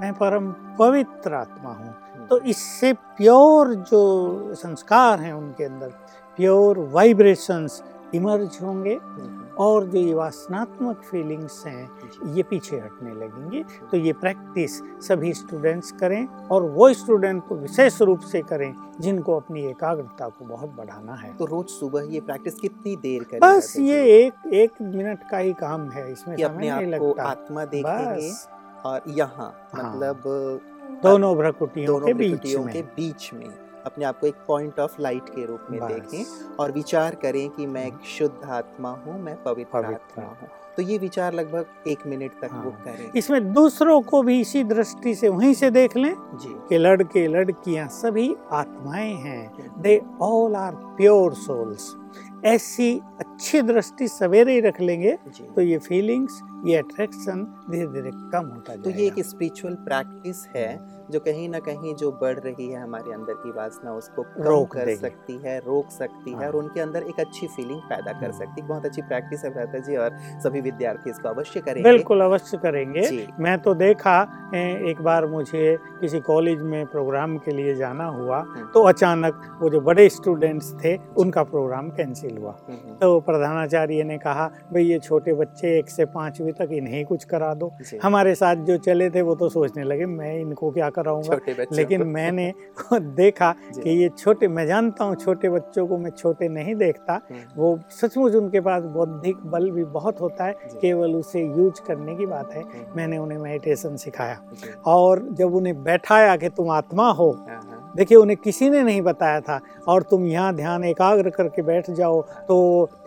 मैं 0.00 0.12
परम 0.14 0.50
पवित्र 0.78 1.34
आत्मा 1.34 1.70
हूँ। 1.70 1.94
हम्म, 2.14 2.26
तो 2.26 2.40
इससे 2.40 2.92
प्योर 2.92 3.74
जो 3.74 4.54
संस्कार 4.54 5.20
हैं 5.20 5.32
उनके 5.32 5.64
अंदर 5.64 5.88
प्योर 6.36 6.78
वाइब्रेशंस 6.78 7.82
इमर्ज 8.14 8.58
होंगे 8.62 8.94
हम्म, 8.94 9.40
और 9.58 9.84
जो 9.86 9.98
ये 9.98 10.14
वासनात्मक 10.14 11.02
फीलिंग्स 11.02 11.62
हैं 11.66 12.34
ये 12.34 12.42
पीछे 12.42 12.76
हटने 12.76 13.14
लगेंगे। 13.14 13.62
तो 13.90 13.96
ये 13.96 14.12
प्रैक्टिस 14.14 14.78
सभी 15.08 15.32
स्टूडेंट्स 15.34 15.92
करें 15.92 16.26
और 16.48 16.62
वो 16.70 16.92
स्टूडेंट 16.94 17.42
तो 17.48 17.54
विशेष 17.56 18.00
रूप 18.02 18.20
से 18.22 18.42
करें 18.42 18.74
जिनको 19.00 19.36
अपनी 19.36 19.64
एकाग्रता 19.66 20.28
को 20.28 20.44
बहुत 20.44 20.74
बढ़ाना 20.76 21.14
है। 21.14 21.32
तो 21.36 21.44
रोज 21.44 21.68
सुबह 21.70 22.12
ये 22.12 22.20
प्रैक्टिस 22.20 22.54
कितनी 22.54 22.96
देर 22.96 23.24
करें? 23.24 23.40
बस 23.40 23.74
ये 23.78 24.02
एक 24.18 24.52
एक 24.54 24.82
मिनट 24.82 25.28
का 25.30 25.38
ही 25.38 25.52
काम 25.60 25.88
है 25.90 26.10
इसमें 26.12 26.36
कि 26.36 26.42
समय 26.42 26.70
नहीं 26.70 26.86
लगता। 26.86 27.22
आत्मा 27.22 27.64
देखेंगे 27.66 28.30
और 28.84 29.02
यहाँ 29.08 29.52
हाँ। 29.74 29.84
मतलब 29.84 30.22
दोनों 31.02 31.34
भ्रकुटियों 31.36 31.98
के 32.00 32.14
बीच 32.14 32.54
में 32.56 32.72
के 32.72 32.82
बीच 32.96 33.30
में। 33.34 33.48
अपने 33.86 34.04
आप 34.04 34.20
को 34.20 34.26
एक 34.26 34.34
पॉइंट 34.48 34.80
ऑफ़ 34.80 35.00
लाइट 35.00 35.28
के 35.28 35.46
रूप 35.46 35.66
में 35.70 35.80
देखें 35.80 36.24
और 36.56 36.72
विचार 36.72 37.14
करें 37.14 37.48
कि 37.50 37.66
मैं 37.66 37.86
एक 37.86 38.04
शुद्ध 38.18 38.48
आत्मा 38.48 38.90
हूँ 38.90 39.20
मैं 39.20 39.42
पवित्र 39.42 39.82
पवित्र 39.82 39.94
आत्मा 39.94 40.24
हूँ। 40.24 40.48
तो 40.76 40.82
ये 40.82 40.98
विचार 40.98 41.32
लगभग 41.32 41.88
एक 41.88 42.06
मिनट 42.06 42.32
तक 42.42 42.48
हाँ। 42.52 42.64
वो। 42.64 42.70
करें। 42.70 43.10
इसमें 43.16 43.52
दूसरों 43.52 44.00
को 44.02 44.22
भी 44.22 44.40
इसी 44.40 44.64
दृष्टि 44.64 45.14
से 45.14 45.28
वहीं 45.28 45.54
से 45.54 45.70
देख 45.70 45.96
लें 45.96 46.14
जी। 46.34 46.54
कि 46.68 46.78
लड़के 46.78 47.26
लड़कियाँ 47.26 47.88
सभी 47.88 48.34
आत्माएँ 48.52 49.12
हैं। 49.14 49.72
They 49.82 50.00
all 50.22 50.56
are 50.56 50.74
pure 50.74 51.34
souls 51.34 51.94
ऐसी 52.44 53.00
अच्छी 53.20 53.62
दृष्टि 53.62 54.08
सवेरे 54.08 54.52
ही 54.52 54.60
रख 54.60 54.80
लेंगे 54.80 55.12
तो 55.56 55.60
ये 55.60 55.78
फीलिंग्स 55.78 56.40
ये 56.64 56.76
अट्रैक्शन 56.76 57.44
धीरे 57.70 57.86
धीरे 57.86 58.10
कम 58.32 58.46
होता 58.46 58.74
तो 58.76 58.90
ये 58.90 59.06
एक 59.06 59.14
स्पिरिचुअल 59.26 59.74
प्रैक्टिस 59.84 60.46
है 60.56 60.68
जो 61.10 61.20
कहीं 61.20 61.48
ना 61.48 61.58
कहीं 61.58 61.94
जो 61.94 62.10
बढ़ 62.12 62.38
रही 62.38 62.66
है 62.68 62.82
हमारे 62.82 63.12
अंदर 63.12 63.34
की 63.34 63.50
वासना 63.50 63.92
उसको 63.92 64.22
रोक 64.38 64.72
कर 64.72 64.94
सकती 64.96 65.36
है 65.38 65.58
रोक 65.58 65.90
सकती 65.90 66.30
है 66.30 66.36
हाँ। 66.36 66.46
और 66.46 66.56
उनके 66.56 66.80
अंदर 66.80 67.02
एक 67.02 67.20
अच्छी 67.20 67.46
फीलिंग 67.46 67.80
पैदा 67.80 68.12
कर 68.12 68.30
हाँ। 68.30 68.38
सकती 68.38 68.60
है। 68.60 68.66
बहुत 68.68 68.86
अच्छी 68.86 69.02
प्रैक्टिस 69.02 69.44
है 69.44 69.50
भ्राता 69.50 69.78
जी 69.78 69.96
और 69.96 70.16
सभी 70.44 70.60
विद्यार्थी 70.60 71.10
इसको 71.10 71.28
अवश्य 71.28 71.60
करेंगे। 71.60 71.90
बिल्कुल 71.90 72.20
अवश्य 72.20 72.58
करेंगे। 72.58 73.26
मैं 73.40 73.58
तो 73.62 73.74
देखा 73.74 74.20
एक 74.54 75.00
बार 75.02 75.26
मुझे 75.26 75.76
किसी 76.00 76.20
कॉलेज 76.20 76.62
में 76.62 76.86
प्रोग्राम 76.86 77.36
के 77.38 77.50
लिए 77.50 77.74
जाना 77.74 78.06
हुआ 78.06 78.38
हम्म, 78.38 78.66
तो 78.74 78.82
अचानक 78.82 79.58
वो 79.62 79.70
जो 79.70 79.80
बड़े 79.80 80.08
स्टूडेंट्स 80.08 80.72
थे 80.84 80.96
उनका 81.16 81.42
प्रोग्राम 81.44 81.90
कैंसिल 81.90 82.36
हुआ। 82.38 82.56
हम्म, 82.68 82.78
हम्म, 82.84 82.94
तो 82.94 83.20
प्रधानाचार्य 83.20 84.04
ने 84.04 84.18
कहा 84.18 84.48
भाई 84.72 84.84
ये 84.84 84.98
छोटे 84.98 85.34
बच्चे 85.34 85.78
एक 85.78 85.90
से 85.90 86.04
पांचवी 86.14 86.51
तक 86.52 86.68
इन्हें 86.72 87.04
कुछ 87.06 87.24
करा 87.24 87.52
दो। 87.54 87.70
हमारे 88.02 88.34
साथ 88.34 88.56
जो 88.64 88.76
चले 88.78 89.08
थे 89.10 89.22
वो 89.22 89.34
तो 89.34 89.48
सोचने 89.48 89.84
लगे 89.84 90.06
मैं 90.06 90.34
इनको 90.40 90.70
क्या 90.70 90.90
कराऊँगा? 90.90 91.38
लेकिन 91.72 92.02
मैंने 92.08 92.52
देखा 92.92 93.50
कि 93.74 93.90
ये 93.90 94.08
छोटे 94.08 94.48
मैं 94.48 94.66
जानता 94.66 95.04
हूँ 95.04 95.16
छोटे 95.16 95.48
बच्चों 95.48 95.86
को 95.86 95.98
मैं 95.98 96.10
छोटे 96.10 96.48
नहीं 96.48 96.74
देखता। 96.74 97.12
हम्म, 97.12 97.40
वो 97.56 97.78
सचमुच 97.90 98.34
उनके 98.34 98.60
पास 98.60 98.84
बौद्धिक 98.84 99.36
बल 99.46 99.70
भी 99.70 99.84
बहुत 99.92 100.20
होता 100.20 100.44
है 100.44 100.52
केवल 100.80 101.14
उसे 101.14 101.42
यूज़ 101.42 101.80
करने 101.86 102.14
की 102.14 102.26
बात 102.26 102.52
है। 102.52 102.62
हम्म, 102.62 102.96
मैंने 102.96 103.18
उन्हें 103.18 103.38
मेडिटेशन 103.38 103.96
सिखाया। 103.96 104.40
और 104.86 105.26
जब 105.32 105.54
उन्हें 105.54 105.82
बैठाया 105.82 106.36
कि 106.36 106.48
तुम 106.48 106.70
आत्मा 106.70 107.10
हो 107.10 107.30
हाँ, 107.30 107.60
हाँ, 107.62 107.71
देखिए 107.96 108.18
उन्हें 108.18 108.36
किसी 108.44 108.68
ने 108.70 108.82
नहीं 108.82 109.00
बताया 109.02 109.40
था। 109.40 109.60
और 109.88 110.02
तुम 110.02 110.26
यहाँ 110.26 110.54
ध्यान 110.56 110.84
एकाग्र 110.84 111.30
करके 111.30 111.62
बैठ 111.62 111.90
जाओ 111.90 112.20
तो 112.48 112.58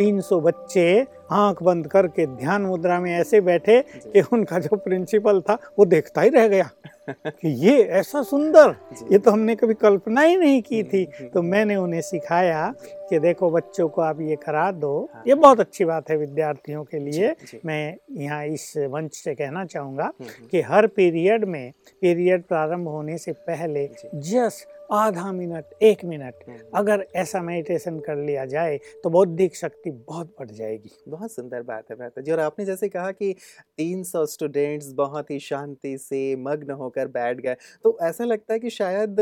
300 0.01 0.39
बच्चे 0.41 1.05
आँख 1.31 1.61
बंद 1.63 1.87
करके 1.87 2.25
ध्यान 2.27 2.61
मुद्रा 2.61 2.99
में 2.99 3.11
ऐसे 3.13 3.41
बैठे 3.41 3.81
कि 3.81 4.21
उनका 4.33 4.59
जो 4.59 4.75
प्रिंसिपल 4.77 5.41
था 5.41 5.57
वो 5.79 5.85
देखता 5.85 6.21
ही 6.21 6.29
रह 6.29 6.47
गया 6.47 6.69
कि 7.27 7.49
ये 7.65 7.81
ऐसा 7.93 8.21
सुंदर 8.23 8.75
ये 9.11 9.17
तो 9.17 9.31
हमने 9.31 9.55
कभी 9.55 9.73
कल्पना 9.73 10.21
ही 10.21 10.37
नहीं 10.37 10.61
की 10.61 10.81
थी। 10.83 11.03
हम्म, 11.11 11.27
तो 11.29 11.41
मैंने 11.41 11.75
उन्हें 11.75 12.01
सिखाया 12.01 12.73
कि 13.09 13.19
देखो 13.19 13.49
बच्चों 13.51 13.87
को 13.89 14.01
आप 14.01 14.21
ये 14.21 14.35
करा 14.35 14.69
दो। 14.71 15.09
हाँ। 15.13 15.23
ये 15.27 15.35
बहुत 15.35 15.59
अच्छी 15.59 15.85
बात 15.85 16.09
है 16.09 16.17
विद्यार्थियों 16.17 16.83
के 16.83 16.99
लिए। 16.99 17.35
मैं 17.65 17.95
यहाँ 18.17 18.43
इस 18.45 18.73
मंच 18.91 19.13
से 19.13 19.35
कहना 19.35 19.65
चाहूँगा 19.65 20.03
हम्म, 20.03 20.29
हम्म, 20.29 20.47
कि 20.47 20.61
हर 20.61 20.87
पीरियड 20.87 21.45
में 21.45 21.71
पीरियड 22.01 22.43
प्रारंभ 22.43 22.87
होने 22.87 23.17
से 23.17 23.31
पहले 23.31 23.87
जस्ट 24.15 24.67
आधा 24.89 25.31
मिनट 25.31 25.83
एक 25.83 26.03
मिनट। 26.05 26.43
हम्म, 26.47 26.57
अगर 26.75 27.05
ऐसा 27.15 27.41
मेडिटेशन 27.41 27.99
कर 27.99 28.15
लिया 28.17 28.45
जाए 28.45 28.77
तो 29.03 29.09
बौद्धिक 29.09 29.55
शक्ति 29.55 29.91
बहुत 30.07 30.33
बढ़ 30.39 30.49
जाएगी। 30.51 30.89
बहुत 31.09 31.31
सुंदर 31.31 31.61
बात 31.61 31.83
है 31.91 31.95
भ्राता 31.97 32.21
जी। 32.21 32.31
और 32.31 32.39
आपने 32.39 32.65
जैसे 32.65 32.89
कहा 32.89 33.11
कि 33.11 33.33
300 33.77 34.25
स्टूडेंट्स 34.25 34.91
बहुत 34.95 35.31
ही 35.31 35.39
शांति 35.39 35.97
से 35.97 36.35
मग्न 36.39 36.71
होकर 36.73 37.07
बैठ 37.09 37.41
गए। 37.41 37.55
तो 37.83 37.97
ऐसा 38.03 38.23
लगता 38.23 38.53
है 38.53 38.59
कि 38.59 38.69
शायद 38.69 39.19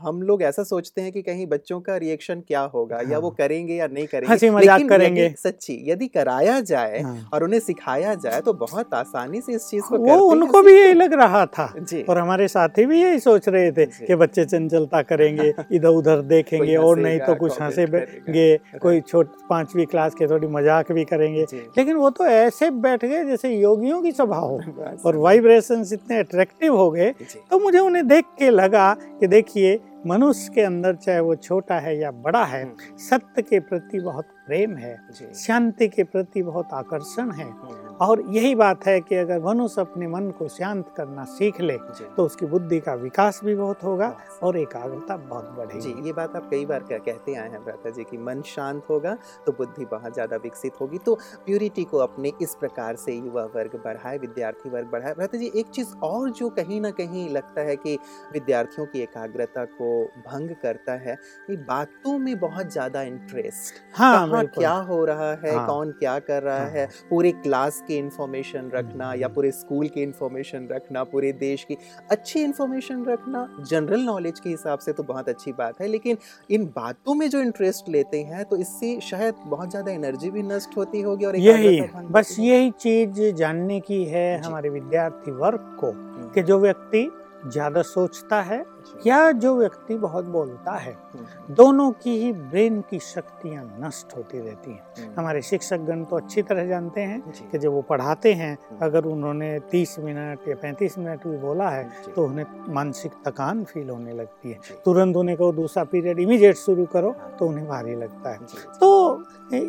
हम 0.00 0.22
लोग 0.22 0.42
ऐसा 0.42 0.62
सोचते 0.64 1.00
हैं 1.00 1.12
कि 1.12 1.22
कहीं 1.22 1.46
बच्चों 1.46 1.80
का 1.80 1.96
रिएक्शन 1.96 2.40
क्या 2.40 2.60
होगा? 2.66 2.96
हाँ। 2.96 3.04
या 3.04 3.18
वो 3.18 3.28
हाँ। 3.28 3.34
करेंगे 3.38 3.74
या 3.74 3.86
नहीं 3.88 4.06
करेंगे? 4.06 4.32
हँसी 4.32 4.50
मज़ाक 4.50 4.78
लेकिन 4.78 4.88
करेंगे। 4.88 5.28
सच्ची 5.38 5.78
यदि 5.86 6.08
कराया 6.08 6.60
जाए 6.62 7.00
हाँ। 7.00 7.28
और 7.34 7.44
उन्हें 7.44 7.60
सिखाया 7.60 8.14
जाए 8.16 8.40
तो 8.40 8.52
बहुत 8.54 8.94
आसानी 8.94 9.40
से 9.40 9.54
इस 9.54 9.68
चीज़ 9.70 9.82
को 9.84 9.98
वो 9.98 10.16
उनको 10.30 10.62
भी 10.62 10.72
यही 10.72 10.92
लग 10.94 11.12
रहा 11.14 11.44
था। 11.48 11.64
और 12.08 12.18
हमारे 12.18 12.48
साथी 12.48 12.86
भी 12.86 13.02
यही 13.02 13.18
सोच 13.20 13.48
रहे 13.48 13.70
थे 13.72 13.86
कि 14.06 14.14
बच्चे 14.16 14.44
चंचलता 14.44 14.99
करेंगे 15.02 15.52
इधर 15.72 15.88
उधर 15.88 16.20
देखेंगे 16.22 16.76
और 16.76 16.98
नहीं 16.98 17.18
तो 17.20 17.34
कुछ 17.34 17.60
हंसेंगे 17.62 18.56
कोई 18.82 19.00
छोट 19.00 19.32
पांचवी 19.50 19.84
क्लास 19.84 20.14
के 20.14 20.26
थोड़ी 20.26 20.46
मज़ाक 20.48 20.92
भी 20.92 21.04
करेंगे। 21.04 21.44
लेकिन 21.78 21.96
वो 21.96 22.10
तो 22.10 22.26
ऐसे 22.26 22.70
बैठ 22.80 23.04
गए 23.04 23.24
जैसे 23.24 23.54
योगियों 23.54 24.00
की 24.02 24.12
सभा 24.12 24.36
हो। 24.36 24.60
और 25.06 25.16
वाइब्रेशन 25.16 25.84
इतने 25.92 26.18
अट्रैक्टिव 26.18 26.76
हो 26.76 26.90
गए 26.90 27.10
तो 27.50 27.58
मुझे 27.58 27.78
उन्हें 27.78 28.06
देख 28.08 28.24
के 28.38 28.50
लगा 28.50 28.92
कि 29.20 29.26
देखिए 29.26 29.78
मनुष्य 30.06 30.52
के 30.54 30.60
अंदर 30.60 30.94
चाहे 30.94 31.20
वो 31.20 31.34
छोटा 31.36 31.78
है 31.78 31.96
या 31.98 32.10
बड़ा 32.10 32.44
है 32.44 32.62
हम्म, 32.62 32.96
सत्य 33.08 33.42
के 33.42 33.60
प्रति 33.60 34.00
बहुत 34.00 34.24
प्रेम 34.46 34.76
है 34.76 34.94
शांति 35.36 35.88
के 35.88 36.04
प्रति 36.04 36.42
बहुत 36.42 36.68
आकर्षण 36.72 37.30
है। 37.30 37.44
हम्म, 37.44 37.88
और 38.00 38.22
यही 38.28 38.54
बात 38.54 38.86
है 38.86 39.00
कि 39.00 39.14
अगर 39.14 39.40
मनुष्य 39.40 39.80
अपने 39.80 40.06
मन 40.06 40.30
को 40.30 40.48
शांत 40.48 40.92
करना 40.96 41.24
सीख 41.24 41.60
ले 41.60 41.76
तो 42.16 42.24
उसकी 42.24 42.46
बुद्धि 42.46 42.78
का 42.80 42.94
विकास 42.94 43.40
भी 43.44 43.54
बहुत 43.54 43.82
होगा 43.84 44.08
और 44.42 44.56
एकाग्रता 44.56 45.16
बहुत 45.16 45.44
जी 45.44 45.56
बढ़ेगी 45.56 46.06
ये 46.06 46.12
बात 46.12 46.36
आप 46.36 46.48
कई 46.50 46.64
बार 46.66 46.82
कह- 46.82 47.04
कहते 47.06 47.34
आए 47.34 47.48
हैं 47.50 47.62
भ्राता 47.64 47.90
जी 47.90 48.04
कि 48.04 48.18
मन 48.18 48.42
शांत 48.46 48.82
होगा 48.90 49.16
तो 49.46 49.52
बुद्धि 49.52 49.84
बहुत 49.84 50.14
ज़्यादा 50.14 50.36
विकसित 50.36 50.80
होगी। 50.80 50.98
तो 50.98 51.14
प्यूरिटी 51.46 51.84
को 51.84 51.98
अपने 51.98 52.32
इस 52.42 52.54
प्रकार 52.54 52.96
से 52.96 53.12
युवा 53.12 53.44
वर्ग 53.54 53.80
बढ़ाए 53.84 54.18
विद्यार्थी 54.18 54.70
वर्ग 54.70 54.86
बढ़ाए। 54.86 55.14
भ्राता 55.14 55.38
जी 55.38 55.50
एक 55.56 55.68
चीज़ 55.68 55.94
और 56.02 56.30
जो 56.30 56.48
कहीं 56.50 56.80
ना 56.80 56.90
कहीं 56.90 57.28
लगता 57.28 57.60
है 57.60 57.76
कि 57.76 57.98
विद्यार्थियों 58.32 58.86
की 58.86 59.00
एकाग्रता 59.00 59.64
को 59.64 59.92
भंग 60.26 60.50
करता 60.62 60.92
है 61.00 61.16
कि 61.46 61.56
बातों 61.56 62.18
में 62.18 62.38
बहुत 62.40 62.72
ज़्यादा 62.72 63.02
इंटरेस्ट 63.02 63.80
हाँ 63.94 64.26
कहाँ 64.42 64.58
क्या 64.58 64.72
हो 64.88 65.04
रहा 65.04 65.30
है 65.34 65.54
हाँ। 65.54 65.66
कौन 65.66 65.90
क्या 65.92 66.18
कर 66.20 66.42
रहा 66.42 66.58
हाँ। 66.58 66.68
है 66.68 66.86
पूरे 67.10 67.32
क्लास 67.32 67.82
की 67.88 67.96
इंफॉर्मेशन 67.96 68.70
रखना 68.70 69.12
या 69.14 69.28
पूरे 69.28 69.50
स्कूल 69.52 69.88
की 69.88 70.02
इंफॉर्मेशन 70.02 70.68
रखना 70.70 71.04
पूरे 71.06 71.32
देश 71.40 71.64
की 71.64 71.76
अच्छी 72.10 72.40
इंफॉर्मेशन 72.40 73.04
रखना 73.04 73.46
जनरल 73.60 74.02
नॉलेज 74.02 74.40
के 74.40 74.50
हिसाब 74.50 74.78
से 74.78 74.92
तो 74.92 75.02
बहुत 75.02 75.28
अच्छी 75.28 75.52
बात 75.52 75.80
है 75.80 75.88
लेकिन 75.88 76.18
इन 76.50 76.64
बातों 76.76 77.14
में 77.14 77.28
जो 77.30 77.40
इंटरेस्ट 77.40 77.88
लेते 77.88 78.22
हैं 78.22 78.44
तो 78.44 78.56
इससे 78.56 78.98
शायद 79.00 79.34
बहुत 79.46 79.70
ज़्यादा 79.70 79.92
एनर्जी 79.92 80.30
भी 80.30 80.42
नष्ट 80.44 80.76
होती 80.76 81.00
होगी 81.00 81.24
और 81.24 81.36
यही 81.36 81.80
बस 82.10 82.36
यही 82.38 82.70
चीज़ 82.80 83.20
जानने 83.34 83.80
की 83.80 84.04
है 84.04 84.26
हमारे 84.40 84.68
विद्यार्थी 84.68 85.30
वर्ग 85.32 85.76
को 85.80 85.90
हम्म, 85.90 86.28
कि 86.28 86.42
जो 86.42 86.58
व्यक्ति 86.58 87.08
ज़्यादा 87.46 87.82
सोचता 87.82 88.40
है 88.42 88.64
या 89.06 89.30
जो 89.32 89.54
व्यक्ति 89.56 89.94
बहुत 89.96 90.24
बोलता 90.26 90.72
है 90.72 90.92
हम्म, 90.92 91.54
दोनों 91.54 91.90
की 91.92 92.16
ही 92.18 92.32
ब्रेन 92.32 92.80
की 92.80 92.98
शक्तियाँ 92.98 93.64
नष्ट 93.80 94.16
होती 94.16 94.38
रहती 94.38 94.70
हैं। 94.70 94.82
हम्म, 94.98 95.12
हमारे 95.18 95.42
शिक्षक 95.42 95.80
गण 95.80 96.04
तो 96.04 96.16
अच्छी 96.16 96.42
तरह 96.42 96.66
जानते 96.66 97.00
हैं 97.00 97.20
कि 97.50 97.58
जब 97.58 97.72
वो 97.72 97.82
पढ़ाते 97.82 98.32
हैं 98.32 98.52
हम्म। 98.70 98.84
अगर 98.86 99.04
उन्होंने 99.04 99.58
30 99.72 99.98
मिनट 99.98 100.48
या 100.48 100.56
35 100.56 100.98
मिनट 100.98 101.26
भी 101.26 101.36
बोला 101.38 101.68
है 101.68 101.88
तो 102.14 102.24
उन्हें 102.24 102.46
मानसिक 102.74 103.12
थकान 103.26 103.64
फील 103.64 103.88
होने 103.90 104.12
लगती 104.12 104.50
है। 104.50 104.58
तुरंत 104.84 105.16
उन्हें 105.16 105.36
कहो 105.36 105.52
दूसरा 105.52 105.84
पीरियड 105.84 106.18
इमीडिएट 106.18 106.56
शुरू 106.56 106.84
करो 106.86 107.14
तो 107.38 107.46
उन्हें 107.46 107.66
भारी 107.68 107.94
लगता 107.94 108.30
है। 108.30 108.38
तो 108.80 109.22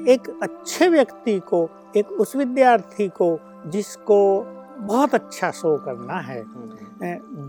एक 0.07 0.29
अच्छे 0.43 0.89
व्यक्ति 0.89 1.39
को 1.39 1.69
एक 1.97 2.12
उस 2.12 2.36
विद्यार्थी 2.36 3.07
को 3.21 3.38
जिसको 3.67 4.19
बहुत 4.81 5.13
अच्छा 5.13 5.51
शो 5.51 5.77
करना 5.77 6.13
है। 6.13 6.41
हम्म, 6.41 6.71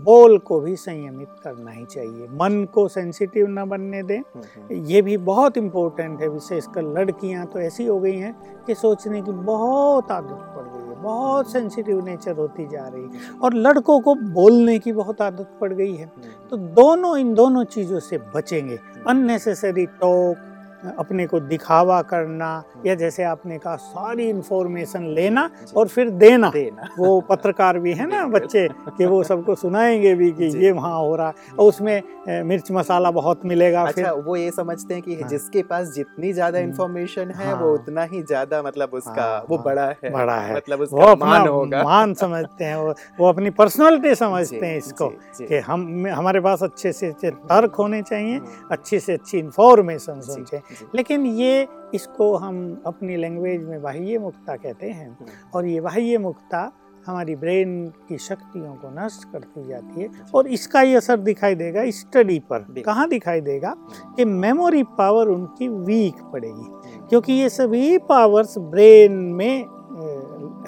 बोल 0.03 0.37
को 0.37 0.59
भी 0.59 0.75
संयमित 0.75 1.27
करना 1.43 1.71
ही 1.71 1.85
चाहिए। 1.85 2.27
मन 2.27 2.67
को 2.73 2.87
सेंसिटिव 2.87 3.47
ना 3.47 3.65
बनने 3.65 4.03
दें। 4.03 4.19
हम्म, 4.19 4.41
हम्म, 4.41 4.85
ये 4.85 5.01
भी 5.01 5.17
बहुत 5.17 5.57
इम्पोर्टेंट 5.57 6.21
है। 6.21 6.27
विशेषकर 6.27 6.81
लड़कियाँ 6.81 7.45
तो 7.45 7.59
ऐसी 7.59 7.85
हो 7.85 7.99
गई 7.99 8.15
हैं 8.15 8.63
कि 8.67 8.75
सोचने 8.75 9.21
की 9.21 9.31
बहुत 9.31 10.11
आदत 10.11 10.27
पड़ 10.29 10.63
गई 10.63 10.89
है। 10.89 11.01
बहुत 11.01 11.51
सेंसिटिव 11.51 12.05
नेचर 12.05 12.35
होती 12.35 12.67
जा 12.67 12.87
रही 12.87 13.03
है। 13.03 13.39
और 13.43 13.53
लड़कों 13.53 13.99
को 13.99 14.15
बोलने 14.15 14.79
की 14.79 14.91
बहुत 14.91 15.21
आदत 15.21 15.51
पड़ 15.61 15.73
गई 15.73 15.95
है। 15.95 16.11
तो 16.49 16.57
दोनों 16.57 17.17
इन 17.17 17.33
दोनों 17.33 17.63
चीज़ों 17.63 17.99
से 17.99 18.19
बचेंगे। 18.35 18.79
अननेसेसरी 19.07 19.85
टॉक 19.85 20.52
अपने 20.99 21.25
को 21.27 21.39
दिखावा 21.41 22.01
करना 22.03 22.51
या 22.85 22.95
जैसे 22.95 23.23
आपने 23.23 23.57
कहा 23.57 23.75
सारी 23.75 24.29
इंफॉर्मेशन 24.29 25.03
लेना 25.09 25.49
और 25.77 25.87
फिर 25.87 26.09
देना, 26.09 26.49
देना। 26.49 26.87
वो 26.99 27.19
पत्रकार 27.21 27.79
भी 27.79 27.93
है 27.93 28.07
ना 28.09 28.25
बच्चे 28.27 28.67
कि 28.97 29.05
वो 29.05 29.23
सबको 29.23 29.55
सुनाएँगे 29.55 30.13
भी 30.15 30.31
कि 30.31 30.45
ये 30.65 30.71
वहाँ 30.71 30.97
हो 30.97 31.15
रहा 31.15 31.27
है। 31.27 31.55
और 31.59 31.67
उसमें 31.67 32.43
मिर्च 32.45 32.71
मसाला 32.71 33.11
बहुत 33.11 33.45
मिलेगा 33.45 33.81
अच्छा 33.83 34.01
फिर। 34.03 34.21
वो 34.23 34.35
ये 34.35 34.51
समझते 34.51 34.93
हैं 34.93 35.03
कि 35.03 35.15
हाँ। 35.15 35.29
जिसके 35.29 35.63
पास 35.63 35.87
जितनी 35.87 36.31
ज़्यादा 36.33 36.59
इंफॉर्मेशन 36.59 37.21
हम्म। 37.23 37.33
है 37.33 37.47
हाँ। 37.47 37.59
वो 37.61 37.73
उतना 37.73 38.03
ही 38.03 38.21
ज़्यादा 38.23 38.61
मतलब 38.63 38.93
उसका 38.93 39.21
हाँ। 39.23 39.45
वो 39.49 39.57
बड़ा 39.57 39.85
है। 40.03 40.11
बड़ा 40.11 40.35
है। 40.37 40.55
मतलब 40.55 40.81
उसका 40.81 41.05
वो 41.05 41.15
मान 41.15 41.47
होगा। 41.47 41.83
मान 41.83 42.13
समझते 42.13 42.63
हैं 42.63 42.75
वो 42.75 42.93
वो 43.19 43.27
अपनी 43.29 43.49
पर्सनैलिटी 43.53 44.15
समझते 44.23 44.65
हैं 44.65 44.77
इसको 44.77 45.07
कि 45.39 45.57
हम 45.59 46.07
हमारे 46.07 46.39
पास 46.41 46.63
अच्छे 46.63 46.91
से 46.91 47.07
अच्छे 47.07 47.29
तर्क 47.31 47.75
होने 47.75 48.01
चाहिए 48.01 48.35
हम्म। 48.35 48.67
अच्छी 48.71 48.99
से 48.99 49.13
अच्छी 49.13 49.37
इंफॉर्मेशन 49.37 50.19
होनी 50.29 50.43
चाहिए। 50.43 50.72
लेकिन 50.95 51.25
ये 51.25 51.67
इसको 51.93 52.35
हम 52.35 52.83
अपनी 52.85 53.15
लैंग्वेज 53.15 53.63
में 53.63 53.81
बाह्य 53.81 54.17
मुक्ता 54.17 54.55
कहते 54.55 54.89
हैं 54.89 55.07
हम्म। 55.07 55.25
और 55.53 55.65
ये 55.65 55.81
बाह्य 55.81 56.17
मुक्ता 56.17 56.71
हमारी 57.07 57.35
ब्रेन 57.35 57.87
की 58.09 58.17
शक्तियों 58.17 58.73
को 58.75 58.89
नष्ट 58.89 59.31
करती 59.31 59.67
जाती 59.67 60.01
है 60.01 60.09
और 60.35 60.47
इसका 60.47 60.81
ये 60.81 60.95
असर 60.95 61.17
दिखाई 61.17 61.55
देगा 61.55 61.89
स्टडी 61.89 62.39
पर। 62.39 62.81
कहाँ 62.85 63.07
दिखाई 63.09 63.41
देगा? 63.41 63.69
हम्म। 63.69 64.13
कि 64.15 64.25
मेमोरी 64.25 64.83
पावर 64.83 65.27
उनकी 65.27 65.67
वीक 65.67 66.23
पड़ेगी 66.33 66.51
हम्म। 66.51 67.07
क्योंकि 67.07 67.33
ये 67.33 67.49
सभी 67.49 67.97
पावर्स 67.97 68.57
ब्रेन 68.57 69.11
में 69.11 69.65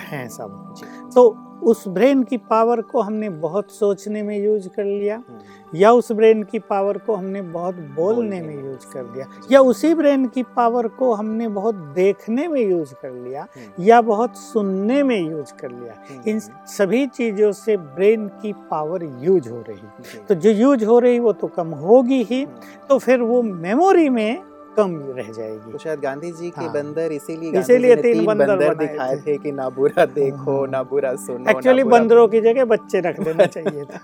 हैं 0.02 0.28
सब। 0.30 0.76
तो 1.16 1.45
उस 1.64 1.88
ब्रेन 1.88 2.24
की 2.24 2.38
पावर 2.40 2.82
को 2.82 3.02
हमने 3.02 3.30
बहुत 3.42 3.72
सोचने 3.72 4.22
में 4.24 4.38
यूज़ 4.38 4.68
कर 4.70 4.84
लिया 4.84 5.16
हम्म। 5.18 5.78
या 5.78 5.92
उस 5.92 6.12
ब्रेन 6.12 6.44
की 6.44 6.60
पावर 6.60 6.98
को 6.98 7.16
हमने 7.16 7.42
बहुत 7.42 7.76
बोलने 7.96 8.42
में 8.42 8.56
यूज़ 8.56 8.86
कर 8.94 9.04
लिया 9.06 9.28
या 9.52 9.62
उसी 9.62 9.94
ब्रेन 9.94 10.26
की 10.28 10.44
पावर 10.56 10.88
को 10.88 11.14
हमने 11.14 11.48
बहुत 11.50 11.76
देखने 11.96 12.48
में 12.48 12.62
यूज़ 12.62 12.94
कर 12.94 13.12
लिया 13.12 13.48
हम्म। 13.56 13.84
या 13.84 14.02
बहुत 14.04 14.38
सुनने 14.38 15.02
में 15.04 15.20
यूज़ 15.20 15.54
कर 15.54 15.72
लिया 15.72 15.94
हम्म। 16.10 16.30
इन 16.30 16.40
सभी 16.70 17.06
चीज़ों 17.10 17.52
से 17.54 17.78
ब्रेन 17.78 18.28
की 18.42 18.54
पावर 18.72 19.04
यूज़ 19.22 19.50
हो 19.50 19.64
रही 19.70 20.20
तो 20.20 20.36
जो 20.36 20.52
यूज़ 20.52 20.86
हो 20.86 21.00
रही 21.00 21.20
वो 21.20 21.34
तो 21.34 21.48
कम 21.48 21.74
होगी 21.84 22.24
ही 22.24 22.46
तो 22.90 22.98
फिर 22.98 23.22
वो 23.22 23.42
मेमोरी 23.42 24.10
में 24.10 24.55
कम 24.78 24.96
रह 25.18 25.32
जाएगी। 25.32 25.72
तो 25.72 25.78
शायद 25.78 26.00
गांधी 26.00 26.32
जी 26.32 26.50
के 26.50 26.62
हाँ। 26.62 26.72
बंदर 26.74 27.12
इसीलिए 27.12 27.60
इसीलिए 27.60 27.96
तीन, 27.96 28.26
बंदर, 28.26 28.48
बंदर 28.48 28.76
दिखाए 28.76 29.16
थे। 29.18 29.38
कि 29.38 29.52
ना 29.52 29.70
बुरा 29.70 30.06
देखो 30.06 30.60
हाँ। 30.60 30.68
ना 30.68 30.84
बुरा 30.84 31.16
सुनो 31.16 31.50
एक्चुअली 31.50 31.84
बंदरों 31.84 32.28
की 32.28 32.42
जगह 32.42 32.66
बच्चे 32.66 33.00
रख 33.00 33.20
देना 33.20 33.46
चाहिए 33.56 33.84
था। 33.84 34.00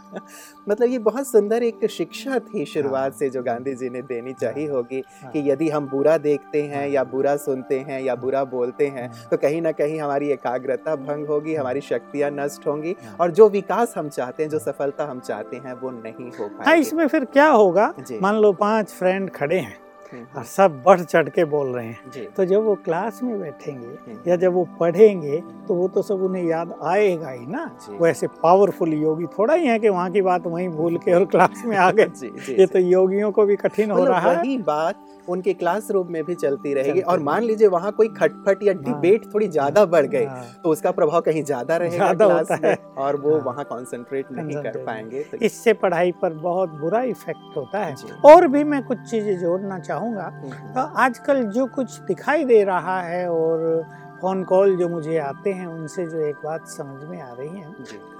मतलब 0.69 0.89
ये 0.89 0.97
बहुत 0.99 1.27
सुंदर 1.27 1.63
एक 1.63 1.85
शिक्षा 1.89 2.39
थी 2.39 2.65
शुरुआत 2.65 3.01
हाँ। 3.01 3.09
से 3.09 3.29
जो 3.29 3.43
गांधी 3.43 3.75
जी 3.75 3.89
ने 3.89 4.01
देनी 4.01 4.33
चाहिए 4.33 4.67
हाँ। 4.67 4.75
होगी 4.75 5.01
कि 5.33 5.51
यदि 5.51 5.69
हम 5.69 5.87
बुरा 5.87 6.17
देखते 6.17 6.61
हैं 6.63 6.87
या 6.89 7.03
बुरा 7.03 7.35
सुनते 7.37 7.79
हैं 7.79 8.01
या 8.01 8.15
बुरा 8.15 8.43
बोलते 8.43 8.87
हैं 8.87 9.09
तो 9.31 9.37
कहीं 9.37 9.61
ना 9.61 9.71
कहीं 9.71 9.99
हमारी 9.99 10.29
एकाग्रता 10.29 10.95
भंग 10.95 11.27
होगी 11.27 11.55
हमारी 11.55 11.81
शक्तियाँ 11.81 12.31
नष्ट 12.31 12.67
होंगी 12.67 12.95
और 13.19 13.31
जो 13.31 13.49
विकास 13.49 13.93
हम 13.97 14.09
चाहते 14.09 14.43
हैं 14.43 14.49
जो 14.49 14.59
सफलता 14.59 15.05
हम 15.05 15.19
चाहते 15.19 15.57
हैं 15.57 15.73
वो 15.73 15.91
नहीं 15.91 16.31
हो 16.39 16.47
पाएगी। 16.47 16.81
इसमें 16.81 17.07
फिर 17.07 17.25
क्या 17.25 17.47
होगा? 17.47 17.93
मान 18.21 18.35
लो 18.35 18.51
पाँच 18.53 18.89
फ्रेंड 18.89 19.29
खड़े 19.29 19.59
हैं। 19.59 19.90
और 20.37 20.43
सब 20.43 20.81
बढ़ 20.85 21.01
चढ़ 21.01 21.29
के 21.29 21.45
बोल 21.45 21.67
रहे 21.67 21.85
हैं। 21.85 22.25
तो 22.37 22.45
जब 22.45 22.63
वो 22.63 22.75
क्लास 22.85 23.19
में 23.23 23.39
बैठेंगे 23.39 23.87
हम्म। 23.87 24.29
या 24.29 24.35
जब 24.35 24.53
वो 24.53 24.67
पढ़ेंगे 24.79 25.41
तो 25.67 25.73
वो 25.73 25.87
तो 25.87 26.01
सब 26.01 26.21
उन्हें 26.23 26.43
याद 26.43 26.73
आएगा 26.83 27.29
ही 27.29 27.45
ना। 27.47 27.69
वो 27.91 28.07
ऐसे 28.07 28.27
पावरफुल 28.43 28.93
योगी 28.93 29.25
थोड़ा 29.37 29.53
ही 29.53 29.67
है 29.67 29.77
कि 29.79 29.89
वहाँ 29.89 30.09
की 30.11 30.21
बात 30.21 30.47
वहीं 30.47 30.67
भूल 30.69 30.97
के 30.97 31.13
और 31.13 31.25
क्लास 31.25 31.63
में 31.65 31.77
आ 31.77 31.89
गए। 31.91 32.03
ये 32.59 32.65
तो 32.65 32.79
योगियों 32.79 33.31
को 33.31 33.45
भी 33.45 33.55
कठिन 33.55 33.91
हो 33.91 33.97
मतलब 33.97 34.11
रहा 34.11 34.31
है। 34.31 34.57
बात 34.63 35.07
उनके 35.29 35.53
क्लासरूम 35.53 36.07
में 36.11 36.23
भी 36.23 36.35
चलती 36.35 36.73
रहेगी 36.73 37.01
और 37.01 37.19
मान 37.19 37.43
लीजिए 37.43 37.67
वहाँ 37.67 37.91
कोई 37.91 38.07
खटपट 38.09 38.63
या 38.63 38.73
डिबेट 38.73 39.23
हाँ। 39.23 39.31
थोड़ी 39.33 39.47
ज़्यादा 39.47 39.83
बढ़ 39.85 40.05
गए 40.05 40.25
हाँ। 40.25 40.45
तो 40.63 40.69
उसका 40.69 40.91
प्रभाव 40.91 41.21
कहीं 41.21 41.43
ज़्यादा 41.43 41.77
रहेगा 41.77 42.13
क्लास 42.13 42.51
में 42.63 42.75
और 42.97 43.15
वो 43.15 43.33
हाँ। 43.33 43.43
वहाँ 43.45 43.65
कॉन्सेंट्रेट 43.65 44.31
नहीं 44.31 44.55
कर 44.55 44.83
पाएँगे 44.85 45.23
तो 45.23 45.37
इससे 45.37 45.73
पढ़ाई 45.73 46.11
पर 46.11 46.33
बहुत 46.33 46.69
बुरा 46.71 47.01
इफ़ेक्ट 47.03 47.57
होता 47.57 47.79
है। 47.79 47.95
और 48.25 48.47
भी 48.47 48.63
मैं 48.63 48.83
कुछ 48.83 48.97
चीज़ें 49.09 49.37
जोड़ना 49.39 49.79
चाहूँगा 50.01 50.23
हम्म, 50.23 50.51
हम्म। 50.51 50.73
तो 50.73 50.81
आजकल 50.81 51.43
जो 51.43 51.65
कुछ 51.65 51.99
दिखाई 51.99 52.45
दे 52.45 52.63
रहा 52.63 53.01
है 53.01 53.31
और 53.31 53.83
फ़ोन 54.21 54.43
कॉल 54.43 54.77
जो 54.77 54.89
मुझे 54.89 55.17
आते 55.17 55.51
हैं 55.51 55.67
उनसे 55.67 56.05
जो 56.05 56.19
एक 56.19 56.35
बात 56.45 56.67
समझ 56.67 57.03
में 57.03 57.21
आ 57.21 57.33
रही 57.33 57.59
है। 57.59 57.73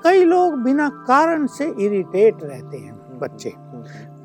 कई 0.04 0.24
लोग 0.24 0.62
बिना 0.64 0.90
कारण 1.08 1.48
से 1.48 1.66
इरिटेट 1.80 2.44
रहते 2.44 2.78
हैं 2.78 2.92
हम्म, 2.92 3.20
बच्चे। 3.20 3.54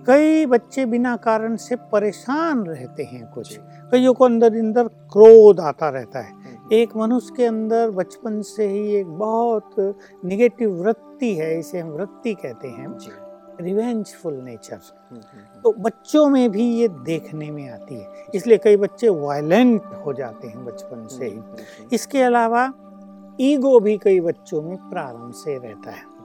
कई 0.06 0.46
बच्चे 0.46 0.86
बिना 0.86 1.16
कारण 1.16 1.56
से 1.56 1.76
परेशान 1.76 2.64
रहते 2.66 3.02
हैं 3.02 3.26
कुछ। 3.26 3.60
कईयों 3.92 4.14
को 4.14 4.24
अंदर 4.24 4.54
अंदर 4.54 4.88
क्रोध 4.88 5.60
आता 5.60 5.88
रहता 5.88 6.18
है। 6.18 6.32
हम्म। 6.32 6.72
एक 6.72 6.96
मनुष्य 6.96 7.34
के 7.36 7.44
अंदर 7.44 7.90
बचपन 7.90 8.40
से 8.42 8.68
ही 8.68 8.94
एक 8.96 9.06
बहुत 9.06 9.98
निगेटिव 10.24 10.82
वृत्ति 10.84 11.34
है 11.34 11.58
इसे 11.58 11.78
हम 11.78 11.88
वृत्ति 11.88 12.34
कहते 12.34 12.68
हैं। 12.68 12.86
रिवेंजफुल 13.60 14.34
नेचर 14.34 14.76
हम्म, 14.76 15.20
हम्म, 15.20 15.60
तो 15.60 15.72
बच्चों 15.72 16.28
में 16.28 16.50
भी 16.50 16.76
ये 16.76 16.88
देखने 16.88 17.50
में 17.50 17.70
आती 17.70 17.94
है। 17.94 18.06
इसलिए 18.34 18.58
कई 18.58 18.76
बच्चे 18.76 19.08
वायलेंट 19.08 19.82
हो 19.84 20.12
जाते 20.12 20.48
हैं 20.48 20.64
बचपन 20.64 21.06
से 21.06 21.26
ही। 21.26 21.40
इसके 21.92 22.22
अलावा 22.22 22.72
ईगो 23.40 23.80
भी 23.80 23.98
कई 23.98 24.20
बच्चों 24.20 24.62
में 24.62 24.76
प्रारंभ 24.76 25.32
से 25.32 25.58
रहता 25.58 25.90
है। 25.90 26.15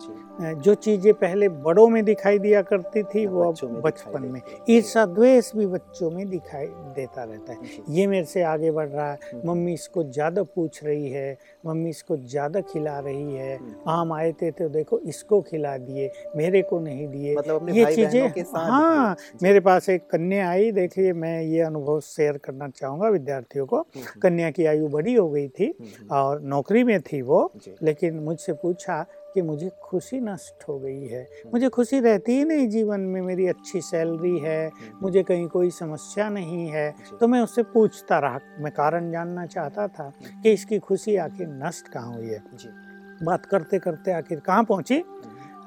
जो 0.41 0.73
चीज़ें 0.75 1.13
पहले 1.13 1.49
बड़ों 1.61 1.87
में 1.87 2.03
दिखाई 2.05 2.39
दिया 2.39 2.61
करती 2.63 3.03
थी 3.05 3.25
वो 3.27 3.43
अब 3.43 3.81
बचपन 3.81 4.23
में। 4.23 4.41
ईर्षा 4.69 5.05
द्वेष 5.07 5.51
भी 5.55 5.65
बच्चों 5.67 6.09
में 6.11 6.27
दिखाई 6.29 6.65
देता 6.95 7.23
रहता 7.23 7.53
है। 7.53 7.59
ये 7.89 8.07
मेरे 8.07 8.25
से 8.25 8.41
आगे 8.43 8.71
बढ़ 8.71 8.87
रहा 8.87 9.09
है। 9.11 9.17
हम्म। 9.23 9.49
मम्मी 9.49 9.73
इसको 9.73 10.03
ज़्यादा 10.03 10.43
पूछ 10.45 10.83
रही 10.83 11.09
है 11.09 11.37
मम्मी 11.65 11.89
इसको 11.89 12.17
ज़्यादा 12.17 12.61
खिला 12.63 12.97
रही 12.99 13.35
है। 13.35 13.55
हम्म। 13.57 13.91
आम 13.91 14.13
आए 14.13 14.31
थे 14.41 14.51
तो 14.51 14.69
देखो 14.69 14.99
इसको 15.05 15.41
खिला 15.41 15.77
दिए 15.79 16.09
मेरे 16.35 16.61
को 16.61 16.79
नहीं 16.79 17.07
दिए। 17.07 17.35
मतलब 17.35 17.69
ये 17.69 17.85
चीज़ें 17.95 18.43
हाँ 18.55 19.15
मेरे 19.43 19.59
पास 19.59 19.89
एक 19.89 20.09
कन्या 20.11 20.49
आई 20.49 20.71
देखिए 20.71 21.13
मैं 21.13 21.41
ये 21.41 21.61
अनुभव 21.61 21.99
शेयर 22.01 22.37
करना 22.37 22.67
चाहूँगा 22.69 23.09
विद्यार्थियों 23.09 23.65
को। 23.65 23.77
हम्म, 23.77 24.19
कन्या 24.21 24.51
की 24.51 24.65
आयु 24.65 24.87
बड़ी 24.89 25.13
हो 25.13 25.29
गई 25.29 25.47
थी 25.49 25.73
और 26.11 26.41
नौकरी 26.43 26.83
में 26.83 26.99
थी 27.01 27.21
वो 27.23 27.51
लेकिन 27.83 28.19
मुझसे 28.21 28.53
पूछा 28.53 29.05
कि 29.33 29.41
मुझे 29.41 29.69
खुशी 29.83 30.19
नष्ट 30.19 30.63
हो 30.69 30.79
गई 30.79 31.05
है। 31.07 31.27
मुझे 31.53 31.69
खुशी 31.69 31.99
रहती 31.99 32.31
ही 32.31 32.43
नहीं 32.43 32.67
जीवन 32.69 32.99
में 32.99 33.21
मेरी 33.21 33.47
अच्छी 33.47 33.81
सैलरी 33.81 34.39
है 34.39 34.71
मुझे 35.03 35.23
कहीं 35.23 35.47
कोई 35.47 35.69
समस्या 35.69 36.29
नहीं 36.29 36.67
है। 36.67 36.93
तो 37.19 37.27
मैं 37.27 37.41
उससे 37.41 37.63
पूछता 37.63 38.19
रहा 38.19 38.39
मैं 38.59 38.71
कारण 38.71 39.11
जानना 39.11 39.45
चाहता 39.45 39.87
था 39.87 40.11
कि 40.43 40.51
इसकी 40.51 40.79
खुशी 40.79 41.15
आखिर 41.15 41.47
नष्ट 41.47 41.87
कहाँ 41.87 42.15
हुई 42.15 42.27
है? 42.27 42.43
बात 43.23 43.45
करते 43.45 43.79
करते 43.79 44.11
आखिर 44.11 44.39
कहाँ 44.39 44.63
पहुँची? 44.63 45.03